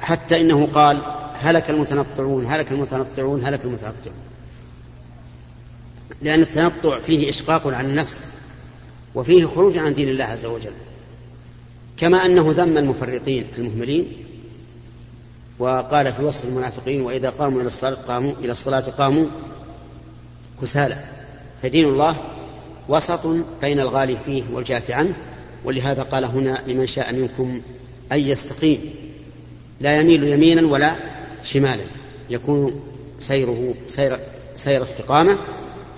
حتى 0.00 0.40
إنه 0.40 0.66
قال 0.66 1.02
هلك 1.34 1.70
المتنطعون 1.70 2.46
هلك 2.46 2.72
المتنطعون 2.72 3.44
هلك 3.44 3.64
المتنطعون. 3.64 4.16
لأن 6.22 6.40
التنطع 6.40 7.00
فيه 7.00 7.28
إشقاق 7.28 7.66
عن 7.66 7.84
النفس 7.84 8.24
وفيه 9.14 9.46
خروج 9.46 9.78
عن 9.78 9.94
دين 9.94 10.08
الله 10.08 10.24
عز 10.24 10.46
وجل 10.46 10.72
كما 11.96 12.26
أنه 12.26 12.52
ذم 12.56 12.78
المفرطين 12.78 13.46
المهملين. 13.58 14.12
وقال 15.58 16.12
في 16.12 16.22
وصف 16.22 16.44
المنافقين 16.44 17.00
وإذا 17.00 17.30
قاموا 17.30 17.60
إلى 17.60 17.68
الصلاة 17.68 17.94
قاموا 17.94 18.32
إلى 18.40 18.52
الصلاة 18.52 18.80
قاموا 18.80 19.26
كسالى. 20.62 20.96
فدين 21.62 21.84
الله 21.84 22.16
وسط 22.88 23.26
بين 23.60 23.80
الغالي 23.80 24.16
فيه 24.24 24.42
والجاف 24.52 24.90
عنه. 24.90 25.14
ولهذا 25.66 26.02
قال 26.02 26.24
هنا 26.24 26.62
لمن 26.66 26.86
شاء 26.86 27.12
منكم 27.12 27.60
أن 28.12 28.20
يستقيم. 28.20 28.94
لا 29.80 29.96
يميل 30.00 30.24
يمينا 30.24 30.72
ولا 30.72 30.96
شمالا. 31.44 31.84
يكون 32.30 32.80
سيره 33.20 33.74
سير, 33.86 34.18
سير 34.56 34.82
استقامة 34.82 35.38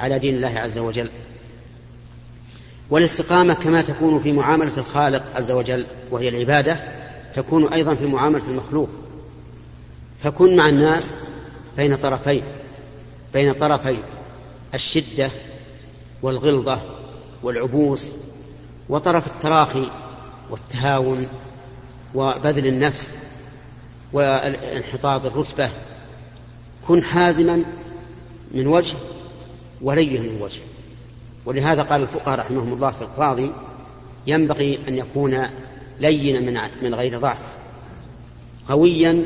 على 0.01 0.19
دين 0.19 0.35
الله 0.35 0.59
عز 0.59 0.79
وجل. 0.79 1.11
والاستقامة 2.91 3.55
كما 3.55 3.83
تكون 3.83 4.21
في 4.21 4.33
معاملة 4.33 4.79
الخالق 4.79 5.37
عز 5.37 5.53
وجل 5.53 5.87
وهي 6.11 6.29
العبادة 6.29 6.81
تكون 7.35 7.73
أيضا 7.73 7.95
في 7.95 8.07
معاملة 8.07 8.49
المخلوق. 8.49 8.89
فكن 10.23 10.57
مع 10.57 10.69
الناس 10.69 11.15
بين 11.77 11.97
طرفين 11.97 12.43
بين 13.35 13.53
طرفي 13.53 13.99
الشدة 14.75 15.31
والغلظة 16.23 16.83
والعبوس 17.43 18.11
وطرف 18.89 19.27
التراخي 19.27 19.91
والتهاون 20.51 21.29
وبذل 22.15 22.67
النفس 22.67 23.17
وانحطاط 24.13 25.25
الرتبة 25.25 25.71
كن 26.89 27.03
حازما 27.03 27.65
من 28.55 28.67
وجه 28.67 28.97
وليه 29.83 30.21
من 30.21 30.43
وجه. 30.43 30.61
ولهذا 31.47 31.83
قال 31.83 32.03
الفقهاء 32.03 32.39
رحمهم 32.39 32.73
الله 32.73 32.91
في 32.91 33.03
القاضي 33.03 33.53
ينبغي 34.27 34.79
أن 34.89 34.95
يكون 34.95 35.47
لينا 36.01 36.41
من 36.41 36.71
من 36.83 36.95
غير 36.95 37.19
ضعف 37.19 37.43
قويا 38.69 39.25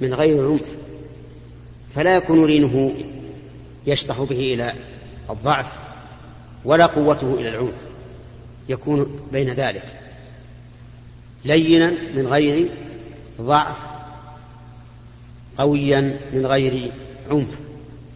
من 0.00 0.14
غير 0.14 0.48
عنف 0.48 0.66
فلا 1.94 2.16
يكون 2.16 2.46
لينه 2.46 2.92
يشطح 3.86 4.18
به 4.22 4.54
إلى 4.54 4.72
الضعف 5.30 5.66
ولا 6.64 6.86
قوته 6.86 7.34
إلى 7.34 7.48
العنف. 7.48 7.85
يكون 8.68 9.20
بين 9.32 9.50
ذلك. 9.50 9.84
لينا 11.44 11.90
من 11.90 12.26
غير 12.26 12.70
ضعف 13.40 13.76
قويا 15.58 16.18
من 16.32 16.46
غير 16.46 16.92
عنف 17.30 17.48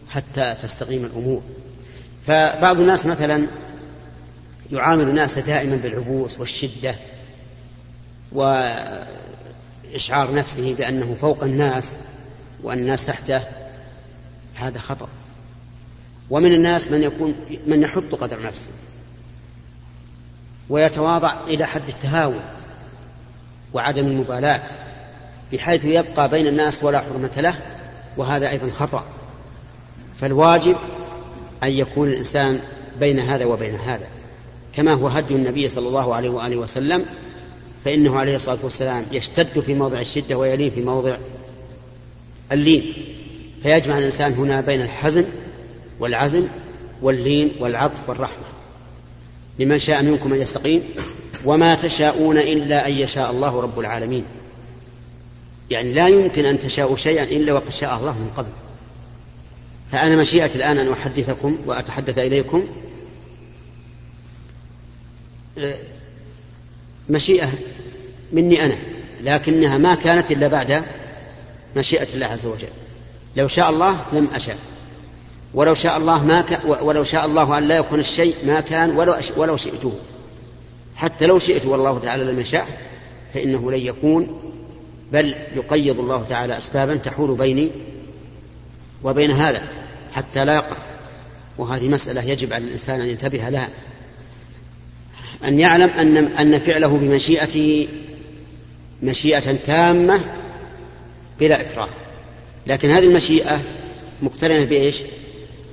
حتى 0.09 0.55
تستقيم 0.61 1.05
الأمور. 1.05 1.41
فبعض 2.27 2.79
الناس 2.79 3.05
مثلا 3.05 3.47
يعامل 4.71 5.09
الناس 5.09 5.39
دائما 5.39 5.75
بالعبوس 5.75 6.39
والشدة 6.39 6.95
وإشعار 8.31 10.33
نفسه 10.33 10.75
بأنه 10.75 11.15
فوق 11.21 11.43
الناس 11.43 11.95
وأن 12.63 12.77
الناس 12.77 13.05
تحته. 13.05 13.43
هذا 14.55 14.79
خطأ. 14.79 15.07
ومن 16.29 16.53
الناس 16.53 16.91
من 16.91 17.03
يكون 17.03 17.35
من 17.67 17.81
يحط 17.81 18.15
قدر 18.15 18.43
نفسه. 18.43 18.69
ويتواضع 20.71 21.33
إلى 21.47 21.65
حد 21.65 21.87
التهاون 21.87 22.39
وعدم 23.73 24.07
المبالاة 24.07 24.63
بحيث 25.53 25.85
يبقى 25.85 26.29
بين 26.29 26.47
الناس 26.47 26.83
ولا 26.83 26.99
حرمة 26.99 27.31
له 27.37 27.55
وهذا 28.17 28.49
أيضا 28.49 28.69
خطأ. 28.69 29.03
فالواجب 30.21 30.75
أن 31.63 31.71
يكون 31.71 32.07
الإنسان 32.07 32.59
بين 32.99 33.19
هذا 33.19 33.45
وبين 33.45 33.75
هذا. 33.75 34.07
كما 34.75 34.93
هو 34.93 35.07
هدي 35.07 35.35
النبي 35.35 35.69
صلى 35.69 35.87
الله 35.87 36.15
عليه 36.15 36.29
وآله 36.29 36.57
وسلم 36.57 37.05
فإنه 37.85 38.19
عليه 38.19 38.35
الصلاة 38.35 38.59
والسلام 38.63 39.05
يشتد 39.11 39.59
في 39.59 39.73
موضع 39.73 39.99
الشدة 39.99 40.35
ويلين 40.37 40.71
في 40.71 40.81
موضع 40.81 41.17
اللين. 42.51 42.93
فيجمع 43.63 43.97
الإنسان 43.97 44.33
هنا 44.33 44.61
بين 44.61 44.81
الحزم 44.81 45.23
والعزم 45.99 46.47
واللين 47.01 47.51
والعطف 47.59 48.09
والرحمة. 48.09 48.60
لمن 49.61 49.79
شاء 49.79 50.03
منكم 50.03 50.33
أن 50.33 50.41
يستقيم 50.41 50.83
وما 51.45 51.75
تشاءون 51.75 52.37
إلا 52.37 52.87
أن 52.87 52.91
يشاء 52.91 53.31
الله 53.31 53.61
رب 53.61 53.79
العالمين. 53.79 54.25
يعني 55.69 55.93
لا 55.93 56.07
يمكن 56.07 56.45
أن 56.45 56.59
تشاءوا 56.59 56.97
شيئا 56.97 57.23
إلا 57.23 57.53
وقد 57.53 57.69
شاء 57.69 57.97
الله 57.97 58.19
من 58.19 58.29
قبل. 58.37 58.49
فأنا 59.91 60.15
مشيئتي 60.15 60.55
الآن 60.55 60.77
أن 60.77 60.91
أحدثكم 60.91 61.57
وأتحدث 61.65 62.17
إليكم. 62.17 62.67
مشيئة 67.09 67.49
مني 68.31 68.65
أنا 68.65 68.77
لكنها 69.21 69.77
ما 69.77 69.95
كانت 69.95 70.31
إلا 70.31 70.47
بعد 70.47 70.83
مشيئة 71.75 72.07
الله 72.13 72.25
عز 72.25 72.45
وجل. 72.45 72.67
لو 73.37 73.47
شاء 73.47 73.69
الله 73.69 74.05
لم 74.13 74.27
أشاء. 74.27 74.57
ولو 75.53 75.73
شاء 75.73 75.97
الله 75.97 76.25
ما 76.25 76.41
ك... 76.41 76.61
ولو 76.81 77.03
شاء 77.03 77.25
الله 77.25 77.57
أن 77.57 77.67
لا 77.67 77.77
يكون 77.77 77.99
الشيء 77.99 78.35
ما 78.45 78.61
كان 78.61 78.97
ولو 78.97 79.11
أش... 79.11 79.31
ولو 79.37 79.57
شئته. 79.57 79.93
حتى 80.95 81.25
لو 81.25 81.39
شئت 81.39 81.65
والله 81.65 81.99
تعالى 81.99 82.23
لم 82.23 82.39
يشاء 82.39 82.67
فإنه 83.33 83.71
لن 83.71 83.79
يكون 83.79 84.41
بل 85.11 85.35
يقيض 85.55 85.99
الله 85.99 86.23
تعالى 86.29 86.57
أسبابا 86.57 86.95
تحول 86.95 87.37
بيني 87.37 87.71
وبين 89.03 89.31
هذا 89.31 89.63
حتى 90.13 90.45
لا 90.45 90.53
يقع. 90.53 90.77
وهذه 91.57 91.89
مسألة 91.89 92.23
يجب 92.23 92.53
على 92.53 92.65
الإنسان 92.65 93.01
أن 93.01 93.09
ينتبه 93.09 93.49
لها. 93.49 93.69
أن 95.45 95.59
يعلم 95.59 95.89
أن 95.89 96.17
أن 96.17 96.59
فعله 96.59 96.97
بمشيئته 96.97 97.87
مشيئة 99.03 99.55
تامة 99.55 100.21
بلا 101.39 101.61
إكراه. 101.61 101.89
لكن 102.67 102.89
هذه 102.89 103.05
المشيئة 103.05 103.61
مقترنة 104.21 104.65
بإيش؟ 104.65 104.97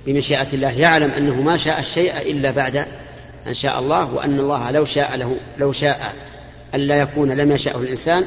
بمشيئة 0.09 0.47
الله. 0.53 0.71
يعلم 0.71 1.11
أنه 1.11 1.43
ما 1.43 1.57
شاء 1.57 1.81
الشيء 1.81 2.21
إلا 2.21 2.51
بعد 2.51 2.87
أن 3.47 3.55
شاء 3.55 3.79
الله 3.79 4.15
وأن 4.15 4.39
الله 4.39 4.71
لو 4.71 4.85
شاء 4.85 5.17
له 5.17 5.37
لو 5.59 5.73
شاء 5.73 6.15
ألا 6.75 6.97
يكون 6.97 7.33
لم 7.33 7.53
يشأه 7.53 7.77
الإنسان 7.77 8.25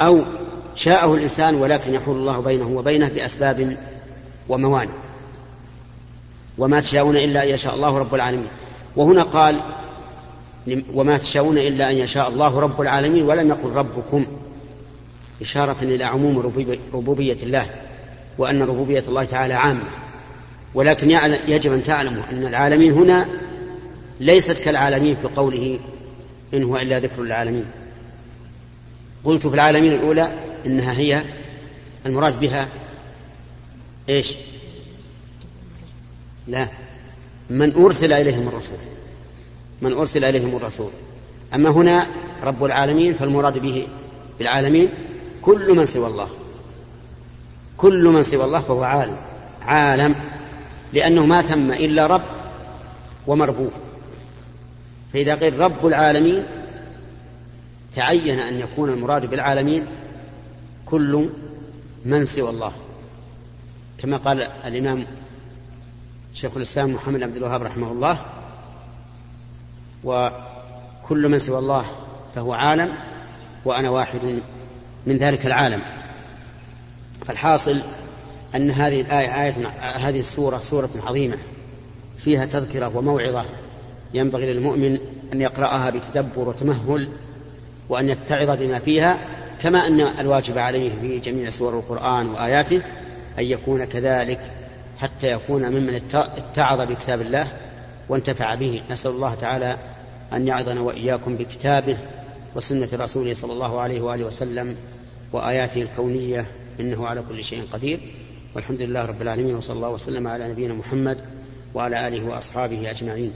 أو 0.00 0.22
شاءه 0.74 1.14
الإنسان 1.14 1.54
ولكن 1.54 1.94
يحول 1.94 2.16
الله 2.16 2.40
بينه 2.40 2.68
وبينه 2.68 3.08
بأسباب 3.08 3.76
وموانع. 4.48 4.92
وما 6.58 6.80
تشاءون 6.80 7.16
إلا 7.16 7.42
أن 7.42 7.48
يشاء 7.48 7.74
الله 7.74 7.98
رب 7.98 8.14
العالمين. 8.14 8.48
وهنا 8.96 9.22
قال 9.22 9.62
وما 10.94 11.18
تشاءون 11.18 11.58
إلا 11.58 11.90
أن 11.90 11.96
يشاء 11.96 12.28
الله 12.28 12.60
رب 12.60 12.80
العالمين 12.80 13.24
ولم 13.24 13.48
يقل 13.48 13.70
ربكم 13.70 14.26
إشارة 15.42 15.76
إلى 15.82 16.04
عموم 16.04 16.38
ربوبية 16.94 17.36
الله 17.42 17.66
وأن 18.38 18.62
ربوبية 18.62 19.04
الله 19.08 19.24
تعالى 19.24 19.54
عامة. 19.54 20.05
ولكن 20.74 21.10
يجب 21.48 21.72
أن 21.72 21.82
تعلموا 21.82 22.22
أن 22.32 22.46
العالمين 22.46 22.92
هنا 22.92 23.28
ليست 24.20 24.58
كالعالمين 24.58 25.16
في 25.16 25.28
قوله 25.28 25.78
إن 26.54 26.62
هو 26.62 26.76
إلا 26.76 26.98
ذكر 26.98 27.22
للعالمين. 27.22 27.64
قلت 29.24 29.46
في 29.46 29.54
العالمين 29.54 29.92
الأولى 29.92 30.32
إنها 30.66 30.92
هي 30.92 31.22
المراد 32.06 32.40
بها 32.40 32.68
إيش؟ 34.08 34.34
لا. 36.46 36.68
من 37.50 37.74
أرسل 37.74 38.12
إليهم 38.12 38.48
الرسول. 38.48 38.78
من 39.82 39.92
أرسل 39.92 40.24
إليهم 40.24 40.56
الرسول. 40.56 40.90
أما 41.54 41.70
هنا 41.70 42.06
رب 42.44 42.64
العالمين 42.64 43.14
فالمراد 43.14 43.58
به 43.58 43.88
بالعالمين 44.38 44.88
كل 45.42 45.76
من 45.76 45.86
سوى 45.86 46.06
الله. 46.06 46.28
كل 47.76 48.04
من 48.04 48.22
سوى 48.22 48.44
الله 48.44 48.60
فهو 48.60 48.82
عالم. 48.82 49.16
عالم. 49.62 50.14
لأنه 50.96 51.26
ما 51.26 51.42
ثم 51.42 51.72
إلا 51.72 52.06
رب 52.06 52.22
ومربوب 53.26 53.70
فإذا 55.12 55.34
قيل 55.34 55.58
رب 55.58 55.86
العالمين 55.86 56.46
تعين 57.94 58.38
أن 58.38 58.54
يكون 58.60 58.90
المراد 58.90 59.26
بالعالمين 59.30 59.86
كل 60.86 61.28
من 62.04 62.26
سوى 62.26 62.50
الله. 62.50 62.72
كما 63.98 64.16
قال 64.16 64.42
الإمام 64.42 65.06
شيخ 66.34 66.56
الإسلام 66.56 66.94
محمد 66.94 67.22
عبد 67.22 67.36
الوهاب 67.36 67.62
رحمه 67.62 67.92
الله 67.92 68.18
وكل 70.04 71.28
من 71.28 71.38
سوى 71.38 71.58
الله 71.58 71.84
فهو 72.34 72.52
عالم 72.52 72.94
وأنا 73.64 73.90
واحد 73.90 74.42
من 75.06 75.16
ذلك 75.16 75.46
العالم. 75.46 75.82
فالحاصل 77.24 77.82
أن 78.54 78.70
هذه 78.70 79.00
الآية 79.00 79.44
آية 79.44 79.68
هذه 79.78 80.18
السورة 80.18 80.58
سورة 80.58 80.90
عظيمة 81.06 81.36
فيها 82.18 82.46
تذكرة 82.46 82.96
وموعظة 82.96 83.44
ينبغي 84.14 84.52
للمؤمن 84.52 84.98
أن 85.32 85.40
يقرأها 85.40 85.90
بتدبر 85.90 86.48
وتمهل 86.48 87.08
وأن 87.88 88.08
يتعظ 88.08 88.50
بما 88.50 88.78
فيها 88.78 89.18
كما 89.62 89.86
أن 89.86 90.00
الواجب 90.00 90.58
عليه 90.58 90.90
في 91.00 91.18
جميع 91.18 91.50
سور 91.50 91.78
القرآن 91.78 92.28
وآياته 92.28 92.82
أن 93.38 93.44
يكون 93.44 93.84
كذلك 93.84 94.40
حتى 94.98 95.26
يكون 95.26 95.68
ممن 95.68 96.00
اتعظ 96.14 96.80
بكتاب 96.80 97.20
الله 97.20 97.48
وانتفع 98.08 98.54
به. 98.54 98.82
نسأل 98.90 99.10
الله 99.10 99.34
تعالى 99.34 99.76
أن 100.32 100.46
يعظنا 100.46 100.80
وإياكم 100.80 101.36
بكتابه 101.36 101.96
وسنة 102.54 102.88
رسوله 102.92 103.34
صلى 103.34 103.52
الله 103.52 103.80
عليه 103.80 104.00
وآله 104.00 104.24
وسلم 104.24 104.76
وآياته 105.32 105.82
الكونية 105.82 106.46
إنه 106.80 107.06
على 107.06 107.22
كل 107.28 107.44
شيء 107.44 107.62
قدير. 107.72 108.00
والحمد 108.56 108.82
لله 108.82 109.04
رب 109.04 109.22
العالمين 109.22 109.54
وصلى 109.54 109.76
الله 109.76 109.90
وسلم 109.90 110.28
على 110.28 110.48
نبينا 110.48 110.74
محمد 110.74 111.24
وعلى 111.74 112.08
آله 112.08 112.24
وأصحابه 112.24 112.90
أجمعين. 112.90 113.32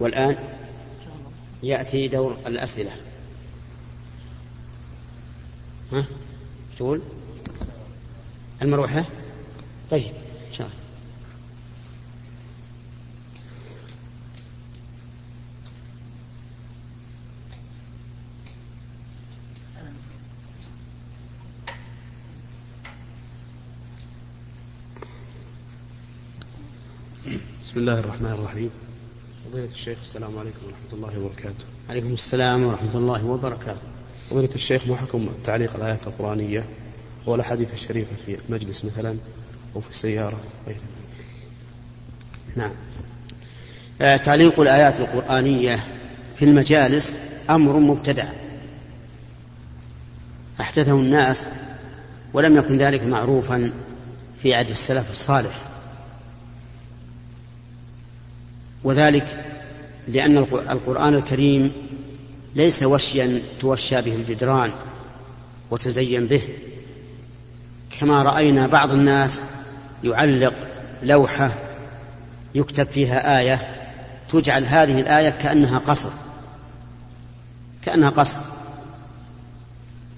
والآن 0.00 0.36
يأتي 1.62 2.08
دور 2.08 2.36
الأسئلة. 2.46 2.90
ها؟ 5.92 6.04
تقول؟ 6.76 7.02
المروحة؟ 8.62 9.04
طيب 9.90 10.12
إن 10.48 10.52
شاء 10.52 10.66
الله 10.66 10.84
بسم 27.74 27.80
الله 27.80 27.98
الرحمن 28.00 28.30
الرحيم. 28.30 28.70
فضيلة 29.50 29.68
الشيخ 29.72 29.98
السلام 30.02 30.38
عليكم 30.38 30.58
ورحمة 30.66 30.92
الله 30.92 31.24
وبركاته. 31.24 31.64
عليكم 31.90 32.12
السلام 32.12 32.64
ورحمة 32.64 32.94
الله 32.94 33.26
وبركاته. 33.26 33.86
فضيلة 34.30 34.54
الشيخ 34.54 34.86
ما 34.86 34.96
حكم 34.96 35.28
تعليق 35.44 35.76
الآيات 35.76 36.06
القرآنية 36.06 36.66
والأحاديث 37.26 37.72
الشريفة 37.72 38.16
في 38.26 38.38
المجلس 38.48 38.84
مثلا 38.84 39.16
أو 39.76 39.80
في 39.80 39.90
السيارة 39.90 40.40
غيره 40.66 40.78
نعم. 42.56 42.70
آه، 44.00 44.16
تعليق 44.16 44.60
الآيات 44.60 45.00
القرآنية 45.00 45.84
في 46.34 46.44
المجالس 46.44 47.16
أمر 47.50 47.78
مبتدع. 47.78 48.32
أحدثه 50.60 50.92
الناس 50.92 51.46
ولم 52.32 52.56
يكن 52.56 52.78
ذلك 52.78 53.02
معروفا 53.02 53.72
في 54.42 54.54
عهد 54.54 54.68
السلف 54.68 55.10
الصالح. 55.10 55.73
وذلك 58.84 59.44
لأن 60.08 60.38
القرآن 60.70 61.14
الكريم 61.14 61.72
ليس 62.54 62.82
وشيا 62.82 63.42
توشى 63.60 64.00
به 64.00 64.14
الجدران 64.14 64.72
وتزين 65.70 66.26
به. 66.26 66.42
كما 68.00 68.22
رأينا 68.22 68.66
بعض 68.66 68.90
الناس 68.92 69.44
يعلق 70.04 70.54
لوحة 71.02 71.54
يكتب 72.54 72.86
فيها 72.86 73.38
آية 73.38 73.68
تجعل 74.28 74.64
هذه 74.64 75.00
الآية 75.00 75.30
كأنها 75.30 75.78
قصر 75.78 76.10
كأنها 77.82 78.10
قصر 78.10 78.40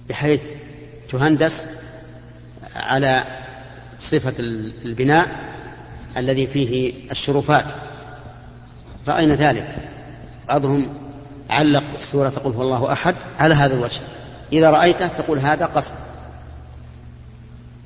بحيث 0.09 0.43
تهندس 1.09 1.65
على 2.75 3.23
صفة 3.99 4.33
البناء 4.85 5.47
الذي 6.17 6.47
فيه 6.47 6.93
الشرفات. 7.11 7.65
رأينا 9.09 9.35
ذلك؟ 9.35 9.75
بعضهم 10.47 10.93
علق 11.49 11.83
السورة 11.95 12.29
تقول 12.29 12.53
هو 12.53 12.61
الله 12.61 12.93
أحد 12.93 13.15
على 13.39 13.55
هذا 13.55 13.73
الوجه. 13.73 14.01
إذا 14.53 14.69
رأيته 14.69 15.07
تقول 15.07 15.39
هذا 15.39 15.65
قصد. 15.65 15.95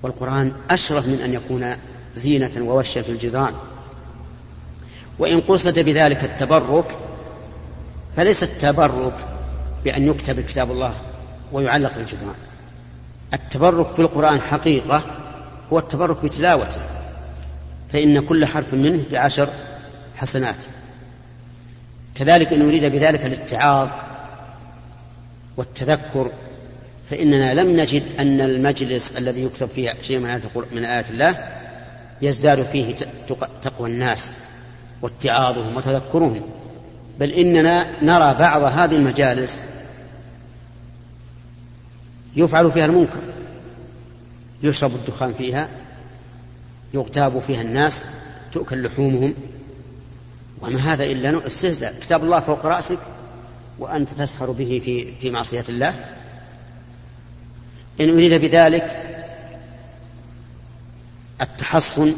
والقرآن 0.03 0.53
أشرف 0.69 1.07
من 1.07 1.21
أن 1.21 1.34
يكون 1.34 1.75
زينة 2.15 2.51
ووشا 2.57 3.01
في 3.01 3.12
الجدران. 3.12 3.53
وإن 5.19 5.41
قصد 5.41 5.79
بذلك 5.79 6.23
التبرك 6.23 6.86
فليس 8.17 8.43
التبرك 8.43 9.13
بأن 9.84 10.07
يكتب 10.07 10.39
كتاب 10.39 10.71
الله 10.71 10.93
ويعلق 11.51 11.95
بالجدران. 11.97 12.36
التبرك 13.34 13.97
بالقرآن 13.97 14.41
حقيقة 14.41 15.03
هو 15.73 15.79
التبرك 15.79 16.23
بتلاوته. 16.23 16.81
فإن 17.93 18.19
كل 18.19 18.45
حرف 18.45 18.73
منه 18.73 19.03
بعشر 19.12 19.49
حسنات. 20.15 20.65
كذلك 22.15 22.54
إن 22.54 22.62
أريد 22.62 22.86
بذلك 22.86 23.26
الاتعاظ 23.26 23.89
والتذكر 25.58 26.32
فإننا 27.10 27.54
لم 27.54 27.80
نجد 27.80 28.04
أن 28.19 28.41
المجلس 28.41 29.12
الذي 29.17 29.43
يكتب 29.43 29.67
فيه 29.67 29.93
شيء 30.02 30.19
من 30.71 30.86
آيات, 30.86 31.10
الله 31.10 31.38
يزداد 32.21 32.65
فيه 32.65 32.95
تقوى 33.62 33.89
الناس 33.89 34.32
واتعاظهم 35.02 35.78
وتذكرهم. 35.78 36.41
بل 37.19 37.32
إننا 37.32 37.88
نرى 38.02 38.34
بعض 38.34 38.62
هذه 38.62 38.95
المجالس 38.95 39.63
يفعل 42.36 42.71
فيها 42.71 42.86
المنكر 42.86 43.21
يشرب 44.63 44.95
الدخان 44.95 45.34
فيها 45.34 45.69
يغتاب 46.93 47.39
فيها 47.39 47.62
الناس 47.62 48.06
تؤكل 48.52 48.84
لحومهم 48.84 49.34
وما 50.62 50.93
هذا 50.93 51.04
إلا 51.04 51.47
استهزاء. 51.47 52.00
كتاب 52.02 52.24
الله 52.24 52.39
فوق 52.39 52.65
رأسك 52.65 53.00
وأنت 53.80 54.10
تسهر 54.17 54.52
به 54.52 54.82
في 54.86 55.15
في 55.15 55.30
معصية 55.30 55.63
الله. 55.69 55.95
إن 58.02 58.10
أريد 58.10 58.34
بذلك 58.34 59.08
التحصن 61.41 62.15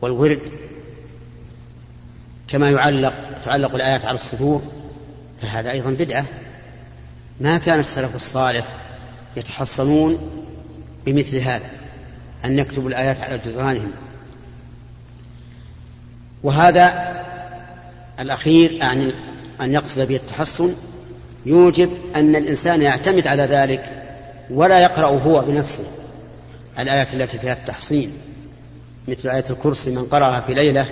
والورد 0.00 0.52
كما 2.48 2.70
يعلق 2.70 3.40
تعلق 3.44 3.74
الآيات 3.74 4.04
على 4.04 4.14
الصدور 4.14 4.62
فهذا 5.42 5.70
أيضا 5.70 5.90
بدعة. 5.90 6.24
ما 7.40 7.58
كان 7.58 7.80
السلف 7.80 8.14
الصالح 8.14 8.66
يتحصنون 9.36 10.18
بمثل 11.06 11.36
هذا 11.36 11.70
أن 12.44 12.58
يكتبوا 12.58 12.88
الآيات 12.88 13.20
على 13.20 13.38
جدرانهم. 13.38 13.92
وهذا 16.42 17.18
الأخير 18.20 18.72
يعني 18.72 19.14
أن 19.60 19.74
يقصد 19.74 20.00
به 20.00 20.16
التحصن 20.16 20.74
يوجب 21.46 21.90
أن 22.16 22.36
الإنسان 22.36 22.82
يعتمد 22.82 23.26
على 23.26 23.42
ذلك 23.42 24.02
ولا 24.50 24.78
يقرأ 24.78 25.06
هو 25.06 25.40
بنفسه 25.40 25.84
الآيات 26.78 27.14
التي 27.14 27.38
فيها 27.38 27.52
التحصين. 27.52 28.12
مثل 29.08 29.28
آية 29.28 29.44
الكرسي 29.50 29.90
من 29.90 30.04
قرأها 30.04 30.40
في 30.40 30.54
ليلة 30.54 30.86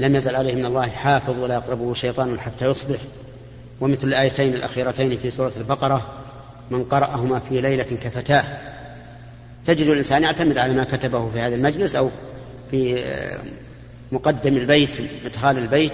لم 0.00 0.16
يزل 0.16 0.36
عليه 0.36 0.54
من 0.54 0.66
الله 0.66 0.88
حافظ 0.88 1.38
ولا 1.38 1.54
يقربه 1.54 1.94
شيطان 1.94 2.40
حتى 2.40 2.66
يصبح. 2.66 2.98
ومثل 3.80 4.08
الآيتين 4.08 4.54
الأخيرتين 4.54 5.18
في 5.18 5.30
سورة 5.30 5.52
البقرة 5.56 6.06
من 6.70 6.84
قرأهما 6.84 7.38
في 7.38 7.60
ليلة 7.60 7.82
كفتاه. 7.82 8.44
تجد 9.66 9.86
الإنسان 9.86 10.22
يعتمد 10.22 10.58
على 10.58 10.72
ما 10.72 10.84
كتبه 10.84 11.30
في 11.30 11.40
هذا 11.40 11.54
المجلس 11.54 11.96
أو 11.96 12.10
في 12.70 13.04
مقدم 14.12 14.56
البيت 14.56 15.00
مدخال 15.24 15.58
البيت 15.58 15.92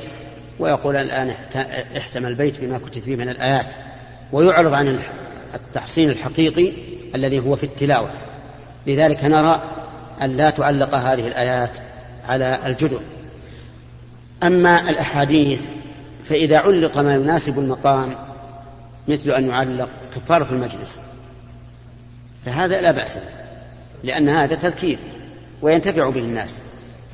ويقول 0.58 0.96
الآن 0.96 1.32
احتمى 1.96 2.28
البيت 2.28 2.60
بما 2.60 2.78
كتب 2.78 3.02
فيه 3.02 3.16
من 3.16 3.28
الآيات 3.28 3.66
ويعرض 4.32 4.72
عن 4.72 5.00
التحصين 5.54 6.10
الحقيقي 6.10 6.72
الذي 7.14 7.38
هو 7.38 7.56
في 7.56 7.64
التلاوة. 7.64 8.10
لذلك 8.86 9.24
نرى 9.24 9.62
أن 10.24 10.30
لا 10.30 10.50
تعلق 10.50 10.94
هذه 10.94 11.26
الآيات 11.26 11.70
على 12.28 12.58
الجدر. 12.66 13.00
أما 14.42 14.90
الأحاديث 14.90 15.60
فإذا 16.24 16.58
علق 16.58 16.98
ما 16.98 17.14
يناسب 17.14 17.58
المقام 17.58 18.16
مثل 19.08 19.30
أن 19.30 19.48
يعلق 19.48 19.88
كفارة 20.16 20.52
المجلس. 20.52 21.00
فهذا 22.46 22.80
لا 22.80 22.90
بأس 22.92 23.16
به 23.16 23.22
لأن 24.02 24.28
هذا 24.28 24.54
تذكير 24.54 24.98
وينتفع 25.62 26.10
به 26.10 26.20
الناس. 26.20 26.60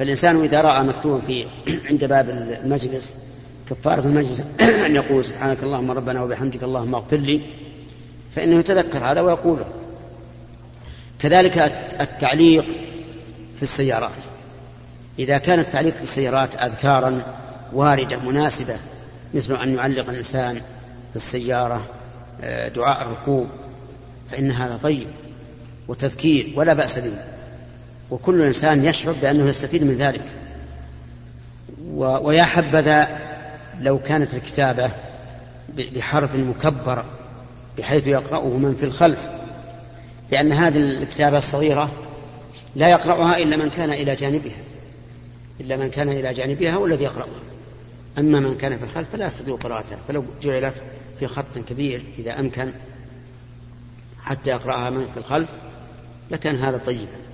فالإنسان 0.00 0.44
إذا 0.44 0.60
رأى 0.60 0.84
مكتوبا 0.84 1.20
في 1.20 1.46
عند 1.90 2.04
باب 2.04 2.30
المجلس 2.30 3.14
كفارة 3.70 4.06
المجلس 4.06 4.40
أن 4.86 4.96
يقول 4.96 5.24
سبحانك 5.24 5.62
اللهم 5.62 5.90
ربنا 5.90 6.22
وبحمدك 6.22 6.62
اللهم 6.62 6.94
اغفر 6.94 7.16
لي 7.16 7.42
فإنه 8.32 8.58
يتذكر 8.58 8.98
هذا 8.98 9.20
ويقوله. 9.20 9.64
كذلك 11.18 11.58
التعليق 12.00 12.64
في 13.56 13.62
السيارات. 13.62 14.10
إذا 15.18 15.38
كان 15.38 15.58
التعليق 15.58 15.96
في 15.96 16.02
السيارات 16.02 16.54
أذكارا 16.54 17.22
واردة 17.72 18.18
مناسبة 18.18 18.76
مثل 19.34 19.54
أن 19.54 19.74
يعلق 19.74 20.08
الإنسان 20.08 20.54
في 21.10 21.16
السيارة 21.16 21.80
آه، 22.42 22.68
دعاء 22.68 23.02
الركوب 23.02 23.48
فإن 24.30 24.50
هذا 24.50 24.78
طيب 24.82 25.08
وتذكير 25.88 26.52
ولا 26.56 26.72
بأس 26.72 26.98
به. 26.98 27.29
وكل 28.10 28.42
إنسان 28.42 28.84
يشعر 28.84 29.12
بأنه 29.22 29.48
يستفيد 29.48 29.84
من 29.84 29.96
ذلك. 29.96 30.22
ويا 31.96 32.44
حبذا 32.44 33.08
لو 33.80 33.98
كانت 33.98 34.34
الكتابة 34.34 34.90
بحرف 35.94 36.34
مكبر 36.34 37.04
بحيث 37.78 38.06
يقرأه 38.06 38.48
من 38.48 38.76
في 38.76 38.84
الخلف 38.84 39.28
لأن 40.30 40.52
هذه 40.52 40.78
الكتابة 40.78 41.38
الصغيرة 41.38 41.90
لا 42.76 42.88
يقرأها 42.88 43.38
إلا 43.38 43.56
من 43.56 43.70
كان 43.70 43.92
إلى 43.92 44.14
جانبها 44.14 44.56
إلا 45.60 45.76
من 45.76 45.90
كان 45.90 46.08
إلى 46.08 46.32
جانبها 46.32 46.72
هو 46.72 46.86
الذي 46.86 47.04
يقرأها. 47.04 47.40
أما 48.18 48.40
من 48.40 48.56
كان 48.56 48.78
في 48.78 48.84
الخلف 48.84 49.08
فلا 49.12 49.26
يستطيع 49.26 49.56
قراءتها 49.56 49.98
فلو 50.08 50.24
جعلت 50.42 50.82
في 51.18 51.26
خط 51.26 51.58
كبير 51.68 52.02
إذا 52.18 52.40
أمكن 52.40 52.72
حتى 54.22 54.50
يقرأها 54.50 54.90
من 54.90 55.06
في 55.14 55.16
الخلف 55.16 55.48
لكان 56.30 56.56
هذا 56.56 56.78
طيبا. 56.86 57.29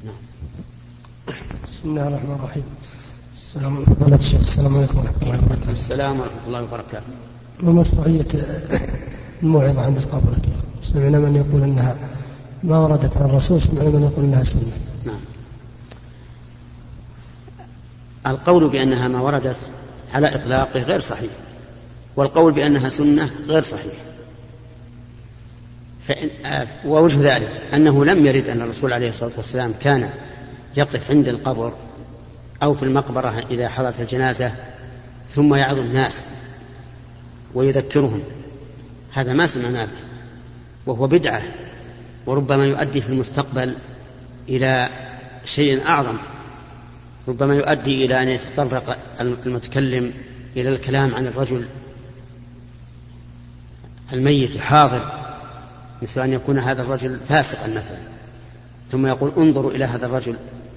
بسم 0.00 1.84
الله 1.84 2.08
الرحمن 2.08 2.34
الرحيم. 2.34 2.64
السلام 3.34 3.76
عليكم. 3.76 4.14
السلام 4.14 4.76
عليكم 4.76 4.98
ورحمة 4.98 5.22
الله 5.22 5.38
وبركاته. 5.38 5.72
السلام 5.72 6.20
ورحمة 6.20 6.44
الله 6.46 6.62
وبركاته. 6.62 7.12
ومشروعية 7.64 8.26
الموعظة 9.42 9.82
عند 9.82 9.98
القبر. 9.98 10.36
سمعنا 10.82 11.18
من 11.18 11.36
يقول 11.36 11.62
أنها 11.62 11.96
ما 12.62 12.78
وردت 12.78 13.16
عن 13.16 13.24
الرسول 13.24 13.60
سمعنا 13.60 13.88
من 13.88 14.02
يقول 14.02 14.24
أنها 14.24 14.44
سنة. 14.44 14.72
نعم. 15.04 15.20
القول 18.26 18.68
بأنها 18.68 19.08
ما 19.08 19.20
وردت 19.20 19.70
على 20.12 20.34
إطلاقه 20.34 20.80
غير 20.80 21.00
صحيح 21.00 21.30
والقول 22.16 22.52
بأنها 22.52 22.88
سنة 22.88 23.30
غير 23.46 23.62
صحيح. 23.62 24.09
ووجه 26.84 27.34
ذلك 27.36 27.62
أنه 27.74 28.04
لم 28.04 28.26
يرد 28.26 28.48
أن 28.48 28.62
الرسول 28.62 28.92
عليه 28.92 29.08
الصلاة 29.08 29.32
والسلام 29.36 29.74
كان 29.80 30.10
يقف 30.76 31.10
عند 31.10 31.28
القبر 31.28 31.72
أو 32.62 32.74
في 32.74 32.82
المقبرة 32.82 33.44
إذا 33.50 33.68
حضرت 33.68 34.00
الجنازة 34.00 34.52
ثم 35.28 35.54
يعظ 35.54 35.78
الناس 35.78 36.24
ويذكرهم. 37.54 38.22
هذا 39.12 39.32
ما 39.32 39.46
سمعناه 39.46 39.88
وهو 40.86 41.06
بدعة 41.06 41.42
وربما 42.26 42.66
يؤدي 42.66 43.00
في 43.00 43.08
المستقبل 43.08 43.76
إلى 44.48 44.88
شيء 45.44 45.86
أعظم 45.86 46.16
ربما 47.28 47.54
يؤدي 47.54 48.04
إلى 48.04 48.22
أن 48.22 48.28
يتطرق 48.28 48.98
المتكلم 49.20 50.12
إلى 50.56 50.68
الكلام 50.68 51.14
عن 51.14 51.26
الرجل 51.26 51.66
الميت 54.12 54.56
الحاضر. 54.56 55.19
مثل 56.02 56.20
أن 56.20 56.32
يكون 56.32 56.58
هذا 56.58 56.82
الرجل 56.82 57.20
فاسقا 57.28 57.68
مثلا. 57.68 57.98
ثم 58.90 59.06
يقول 59.06 59.32
انظروا 59.36 59.70
إلى 59.70 59.84
هذا 59.84 60.06
الرجل 60.06 60.36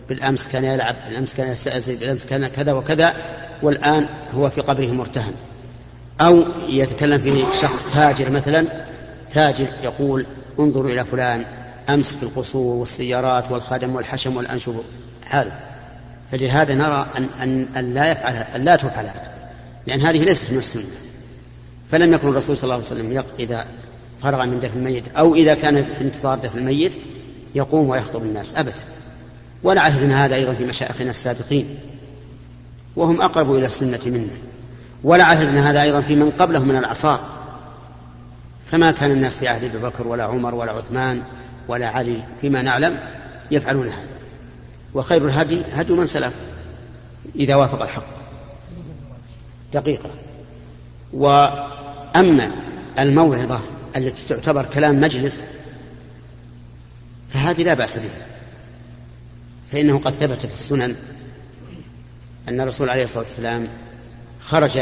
بالأمس 0.10 0.50
كان 0.50 0.64
يلعب 0.64 0.96
بالأمس 1.08 1.34
كان 1.34 1.48
يستأذن 1.48 1.96
بالأمس 1.96 2.26
كان 2.26 2.48
كذا 2.48 2.74
وكذا 2.74 3.14
والآن 3.62 4.10
هو 4.36 4.50
في 4.50 4.62
قبره 4.62 4.92
مرتهن. 4.92 5.34
أو 6.22 6.44
يتكلم 6.70 7.18
في 7.18 7.44
شخص 7.62 7.94
تاجر 7.94 8.30
مثلا 8.30 8.86
تاجر 9.34 9.68
يقول 9.84 10.26
انظروا 10.60 10.92
إلى 10.92 11.06
فلان 11.06 11.46
أمس 11.90 12.16
في 12.16 12.24
القصور 12.24 12.76
والسيارات 12.76 13.52
والخدم 13.52 13.96
والحشم 13.96 14.38
والأنشب. 14.38 14.76
حاله 15.26 15.60
فلهذا 16.32 16.76
نرى 16.76 17.08
أن, 17.18 17.28
أن, 17.42 17.68
أن 17.78 17.94
لا 17.94 18.12
يفعل 18.12 18.36
أن 18.36 18.62
لا 18.62 18.76
تفعل 18.76 19.06
هذا. 19.06 19.32
لأن 19.88 20.02
هذه 20.02 20.24
ليست 20.24 20.52
من 20.52 20.58
السنة. 20.58 20.84
فلم 21.92 22.14
يكن 22.14 22.28
الرسول 22.28 22.58
صلى 22.58 22.64
الله 22.64 22.76
عليه 22.76 22.86
وسلم 22.86 23.24
إذا 23.40 23.66
فرغ 24.24 24.46
من 24.46 24.60
دفن 24.60 24.78
الميت 24.78 25.04
أو 25.18 25.36
إذا 25.36 25.54
كان 25.54 25.86
في 25.86 26.02
انتظار 26.02 26.38
دفن 26.40 26.58
الميت 26.58 27.02
يقوم 27.56 27.90
ويخطب 27.90 28.24
الناس 28.24 28.56
أبدا. 28.56 28.82
ولا 29.64 29.82
عهدنا 29.82 30.26
هذا 30.26 30.36
أيضا 30.36 30.54
في 30.54 30.66
مشايخنا 30.66 31.10
السابقين. 31.10 31.78
وهم 32.96 33.22
أقرب 33.22 33.56
إلى 33.56 33.66
السنة 33.66 34.00
منا. 34.06 34.28
ولا 35.04 35.24
عهدنا 35.24 35.72
هذا 35.72 35.82
أيضا 35.82 36.02
في 36.02 36.16
من 36.16 36.32
قبلهم 36.32 36.68
من 36.68 36.76
الأعصار 36.76 37.20
فما 38.72 38.92
كان 38.92 39.12
الناس 39.12 39.38
في 39.38 39.48
عهد 39.48 39.64
أبي 39.64 39.78
بكر 39.78 40.08
ولا 40.08 40.24
عمر 40.24 40.56
ولا 40.56 40.72
عثمان 40.72 41.24
ولا 41.68 41.88
علي 41.88 42.24
فيما 42.42 42.62
نعلم 42.62 43.00
يفعلون 43.52 43.88
هذا. 43.88 44.08
وخير 44.94 45.26
الهدي 45.26 45.62
هدي 45.74 45.94
من 45.94 46.06
سلف 46.06 46.34
إذا 47.36 47.56
وافق 47.56 47.82
الحق. 47.82 48.06
دقيقة. 49.74 50.10
وأما 51.14 52.52
الموعظة 53.00 53.60
التي 53.96 54.28
تعتبر 54.28 54.66
كلام 54.66 55.02
مجلس 55.02 55.48
فهذه 57.30 57.64
لا 57.64 57.74
بأس 57.74 57.98
بها. 57.98 58.28
فإنه 59.72 60.00
قد 60.00 60.14
ثبت 60.14 60.46
في 60.46 60.52
السنن 60.52 60.96
أن 62.50 62.62
الرسول 62.62 62.90
عليه 62.90 63.04
الصلاة 63.04 63.24
والسلام 63.24 63.68
خرج 64.42 64.80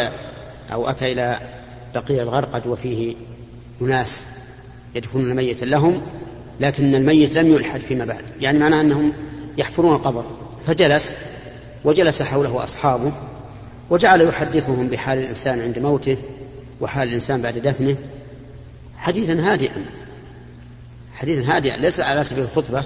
أو 0.72 0.90
أتى 0.90 1.12
إلى 1.12 1.40
بقيع 1.96 2.24
الغرقد 2.24 2.68
وفيه 2.68 3.16
أناس 3.82 4.24
يدفنون 4.96 5.36
ميتا 5.36 5.66
لهم 5.66 6.02
لكن 6.60 6.96
الميت 6.96 7.36
لم 7.36 7.54
يلحد 7.54 7.80
فيما 7.80 8.06
بعد. 8.06 8.24
يعني 8.42 8.60
معناه 8.60 8.82
أنهم 8.82 9.14
يحفرون 9.58 9.96
القبر. 9.96 10.24
فجلس 10.68 11.16
وجلس 11.84 12.22
حوله 12.22 12.64
أصحابه 12.64 13.12
وجعل 13.90 14.22
يحدثهم 14.22 14.88
بحال 14.88 15.18
الإنسان 15.18 15.62
عند 15.62 15.80
موته 15.80 16.18
وحال 16.82 17.08
الإنسان 17.08 17.42
بعد 17.42 17.58
دفنه. 17.58 17.96
حديثا 19.02 19.52
هادئا. 19.52 19.86
حديثا 21.16 21.56
هادئا 21.56 21.78
ليس 21.78 22.00
على 22.00 22.24
سبيل 22.24 22.44
الخطبة. 22.44 22.86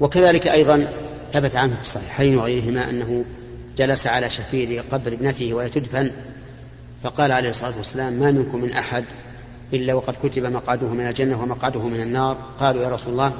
وكذلك 0.00 0.46
أيضا 0.46 0.88
ثبت 1.32 1.56
عنه 1.56 1.74
في 1.74 1.82
الصحيحين 1.82 2.38
وغيرهما 2.38 2.90
أنه 2.90 3.24
جلس 3.78 4.06
على 4.06 4.30
شفير 4.30 4.84
قبر 4.92 5.12
ابنته 5.12 5.54
وهي 5.54 5.68
تدفن 5.68 6.12
فقال 7.02 7.32
عليه 7.32 7.50
الصلاة 7.50 7.76
والسلام 7.76 8.12
ما 8.12 8.30
منكم 8.30 8.60
من 8.60 8.72
أحد 8.72 9.04
إلا 9.74 9.94
وقد 9.94 10.14
كتب 10.22 10.44
مقعده 10.44 10.88
من 10.88 11.06
الجنة 11.06 11.42
ومقعده 11.42 11.82
من 11.82 12.00
النار. 12.00 12.36
قالوا 12.60 12.82
يا 12.82 12.88
رسول 12.88 13.12
الله 13.12 13.32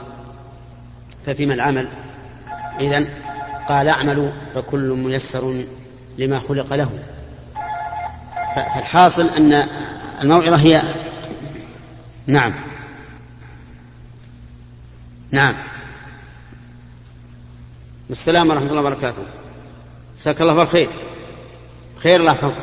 ففيما 1.26 1.54
العمل؟ 1.54 1.88
إذا 2.80 3.08
قال 3.68 3.88
أعملوا 3.88 4.30
فكل 4.54 4.92
ميسر 4.92 5.64
لما 6.18 6.38
خلق 6.38 6.74
له. 6.74 6.90
فالحاصل 8.56 9.28
أن 9.28 9.68
الموعظة 10.22 10.56
هي 10.56 10.82
نعم. 12.26 12.54
نعم. 15.30 15.54
السلام 18.10 18.50
ورحمة 18.50 18.66
الله 18.70 18.80
وبركاته. 18.80 19.22
جزاك 20.18 20.40
الله 20.40 20.54
بالخير 20.54 20.88
خير. 21.98 22.20
الله 22.20 22.32
يحفظك 22.32 22.54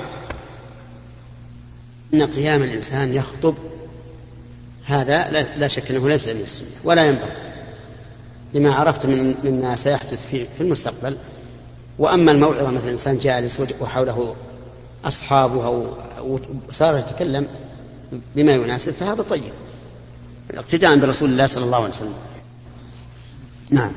أن 2.13 2.23
قيام 2.23 2.63
الإنسان 2.63 3.13
يخطب 3.13 3.56
هذا 4.86 5.30
لا 5.58 5.67
شك 5.67 5.91
أنه 5.91 6.10
ليس 6.10 6.28
من 6.28 6.41
السنة 6.41 6.67
ولا 6.84 7.06
ينبغي. 7.06 7.54
لما 8.54 8.73
عرفت 8.73 9.06
من 9.06 9.36
مما 9.43 9.76
سيحدث 9.76 10.28
في, 10.28 10.47
في 10.58 10.62
المستقبل. 10.62 11.17
وأما 11.99 12.32
الموعظة 12.32 12.71
مثل 12.71 12.88
إنسان 12.88 13.17
جالس 13.17 13.62
وحوله 13.82 14.36
أصحابه 15.06 15.65
أو 15.65 16.39
صار 16.71 16.97
يتكلم 16.97 17.47
بما 18.36 18.52
يناسب 18.52 18.93
فهذا 18.93 19.21
طيب. 19.21 19.54
اقتداء 20.52 20.97
برسول 20.97 21.30
الله 21.30 21.45
صلى 21.45 21.65
الله 21.65 21.78
عليه 21.78 21.89
وسلم. 21.89 22.15
نعم. 23.71 23.91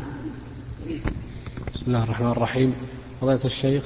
بسم 1.74 1.84
الله 1.86 2.04
الرحمن 2.04 2.30
الرحيم. 2.30 2.74
فضيلة 3.20 3.44
الشيخ 3.44 3.82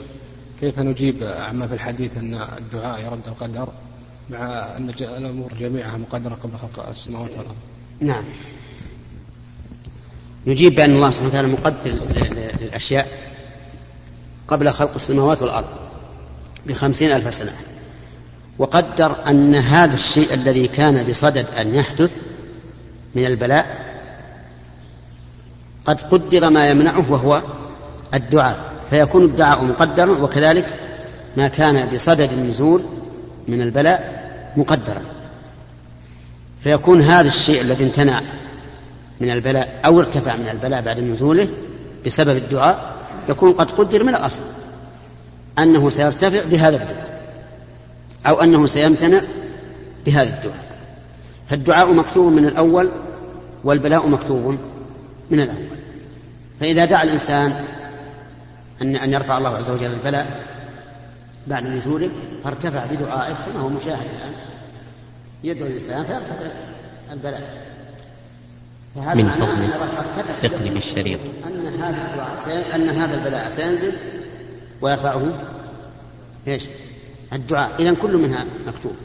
كيف 0.61 0.79
نجيب 0.79 1.23
عما 1.23 1.69
في 1.69 1.75
الحديث 1.75 2.17
أن 2.17 2.35
الدعاء 2.35 3.01
يرد 3.07 3.29
القدر 3.29 3.69
مع 4.31 4.77
أن 4.77 4.89
الأمور 5.01 5.55
جميعها 5.55 5.97
مقدرة 5.97 6.35
قبل 6.35 6.57
خلق 6.57 6.89
السماوات 6.89 7.31
والأرض؟ 7.31 7.57
نعم. 8.01 8.25
نجيب 10.47 10.75
بأن 10.75 10.91
الله 10.91 11.11
سبحانه 11.11 11.31
وتعالى 11.31 11.49
مقدر 11.49 11.91
للأشياء 12.61 13.09
قبل 14.49 14.73
خلق 14.73 14.95
السماوات 14.95 15.43
والأرض 15.43 15.69
بخمسين 16.67 17.13
ألف 17.13 17.35
سنة. 17.35 17.53
وقدر 18.59 19.17
أن 19.29 19.55
هذا 19.55 19.95
الشيء 19.95 20.35
الذي 20.35 20.69
كان 20.69 21.05
بصدد 21.05 21.47
أن 21.59 21.75
يحدث 21.75 22.23
من 23.15 23.27
البلاء 23.27 23.91
قد 25.85 26.01
قدر 26.01 26.51
ما 26.51 26.69
يمنعه 26.69 27.13
وهو 27.13 27.43
الدعاء 28.15 28.73
فيكون 28.91 29.25
الدعاء 29.25 29.65
مقدرا 29.65 30.11
وكذلك 30.11 30.67
ما 31.37 31.49
كان 31.49 31.89
بصدد 31.95 32.33
النزول 32.33 32.83
من 33.49 33.63
البلاء 33.63 34.21
مقدرا. 34.57 35.03
فيكون 36.65 37.03
هذا 37.03 37.29
الشيء 37.29 37.61
الذي 37.61 37.85
امتنع 37.85 38.23
من 39.21 39.31
البلاء 39.31 39.81
أو 39.85 39.99
ارتفع 39.99 40.37
من 40.37 40.49
البلاء 40.49 40.83
بعد 40.83 41.01
نزوله 41.01 41.49
بسبب 42.07 42.37
الدعاء 42.37 42.95
يكون 43.29 43.53
قد 43.53 43.73
قدر 43.73 44.05
من 44.05 44.15
الأصل 44.15 44.43
أنه 45.59 45.91
سيرتفع 45.91 46.45
بهذا 46.45 46.77
الدعاء 46.77 47.00
أو 48.27 48.41
أنه 48.43 48.67
سيمتنع 48.67 49.21
بهذا 50.07 50.37
الدعاء. 50.37 50.71
فالدعاء 51.51 51.93
مكتوب 51.93 52.33
من 52.33 52.47
الأول 52.47 52.91
والبلاء 53.65 54.09
مكتوب 54.09 54.59
من 55.31 55.41
الأول. 55.41 55.67
فإذا 56.61 56.85
دعا 56.85 57.03
الإنسان 57.03 57.65
أن 58.83 58.97
أن 58.97 59.13
يرفع 59.13 59.39
الله 59.39 59.57
عز 59.57 59.71
وجل 59.71 59.93
البلاء 59.93 60.47
بعد 61.47 61.67
نزوله 61.67 62.11
فارتفع 62.45 62.87
بدعائه 62.87 63.35
كما 63.47 63.61
هو 63.61 63.69
مشاهد 63.69 64.07
الآن. 64.19 64.33
يدعو 65.45 65.67
الإنسان 65.67 66.05
فيرتفع 66.05 66.51
البلاء. 67.13 67.71
فهذا 68.95 69.15
من 69.15 69.31
فضلك 69.31 70.53
اقلب 70.53 70.77
الشريط. 70.77 71.21
أن 71.47 71.83
هذا 71.83 72.11
الدعاء 72.11 72.75
أن 72.75 72.89
هذا 72.89 73.15
البلاء 73.15 73.49
سينزل 73.49 73.93
ويرفعه 74.81 75.23
إيش؟ 76.49 76.65
الدعاء. 77.33 77.83
إذا 77.83 77.95
كل 77.95 78.17
منها 78.17 78.47
مكتوب. 78.67 78.97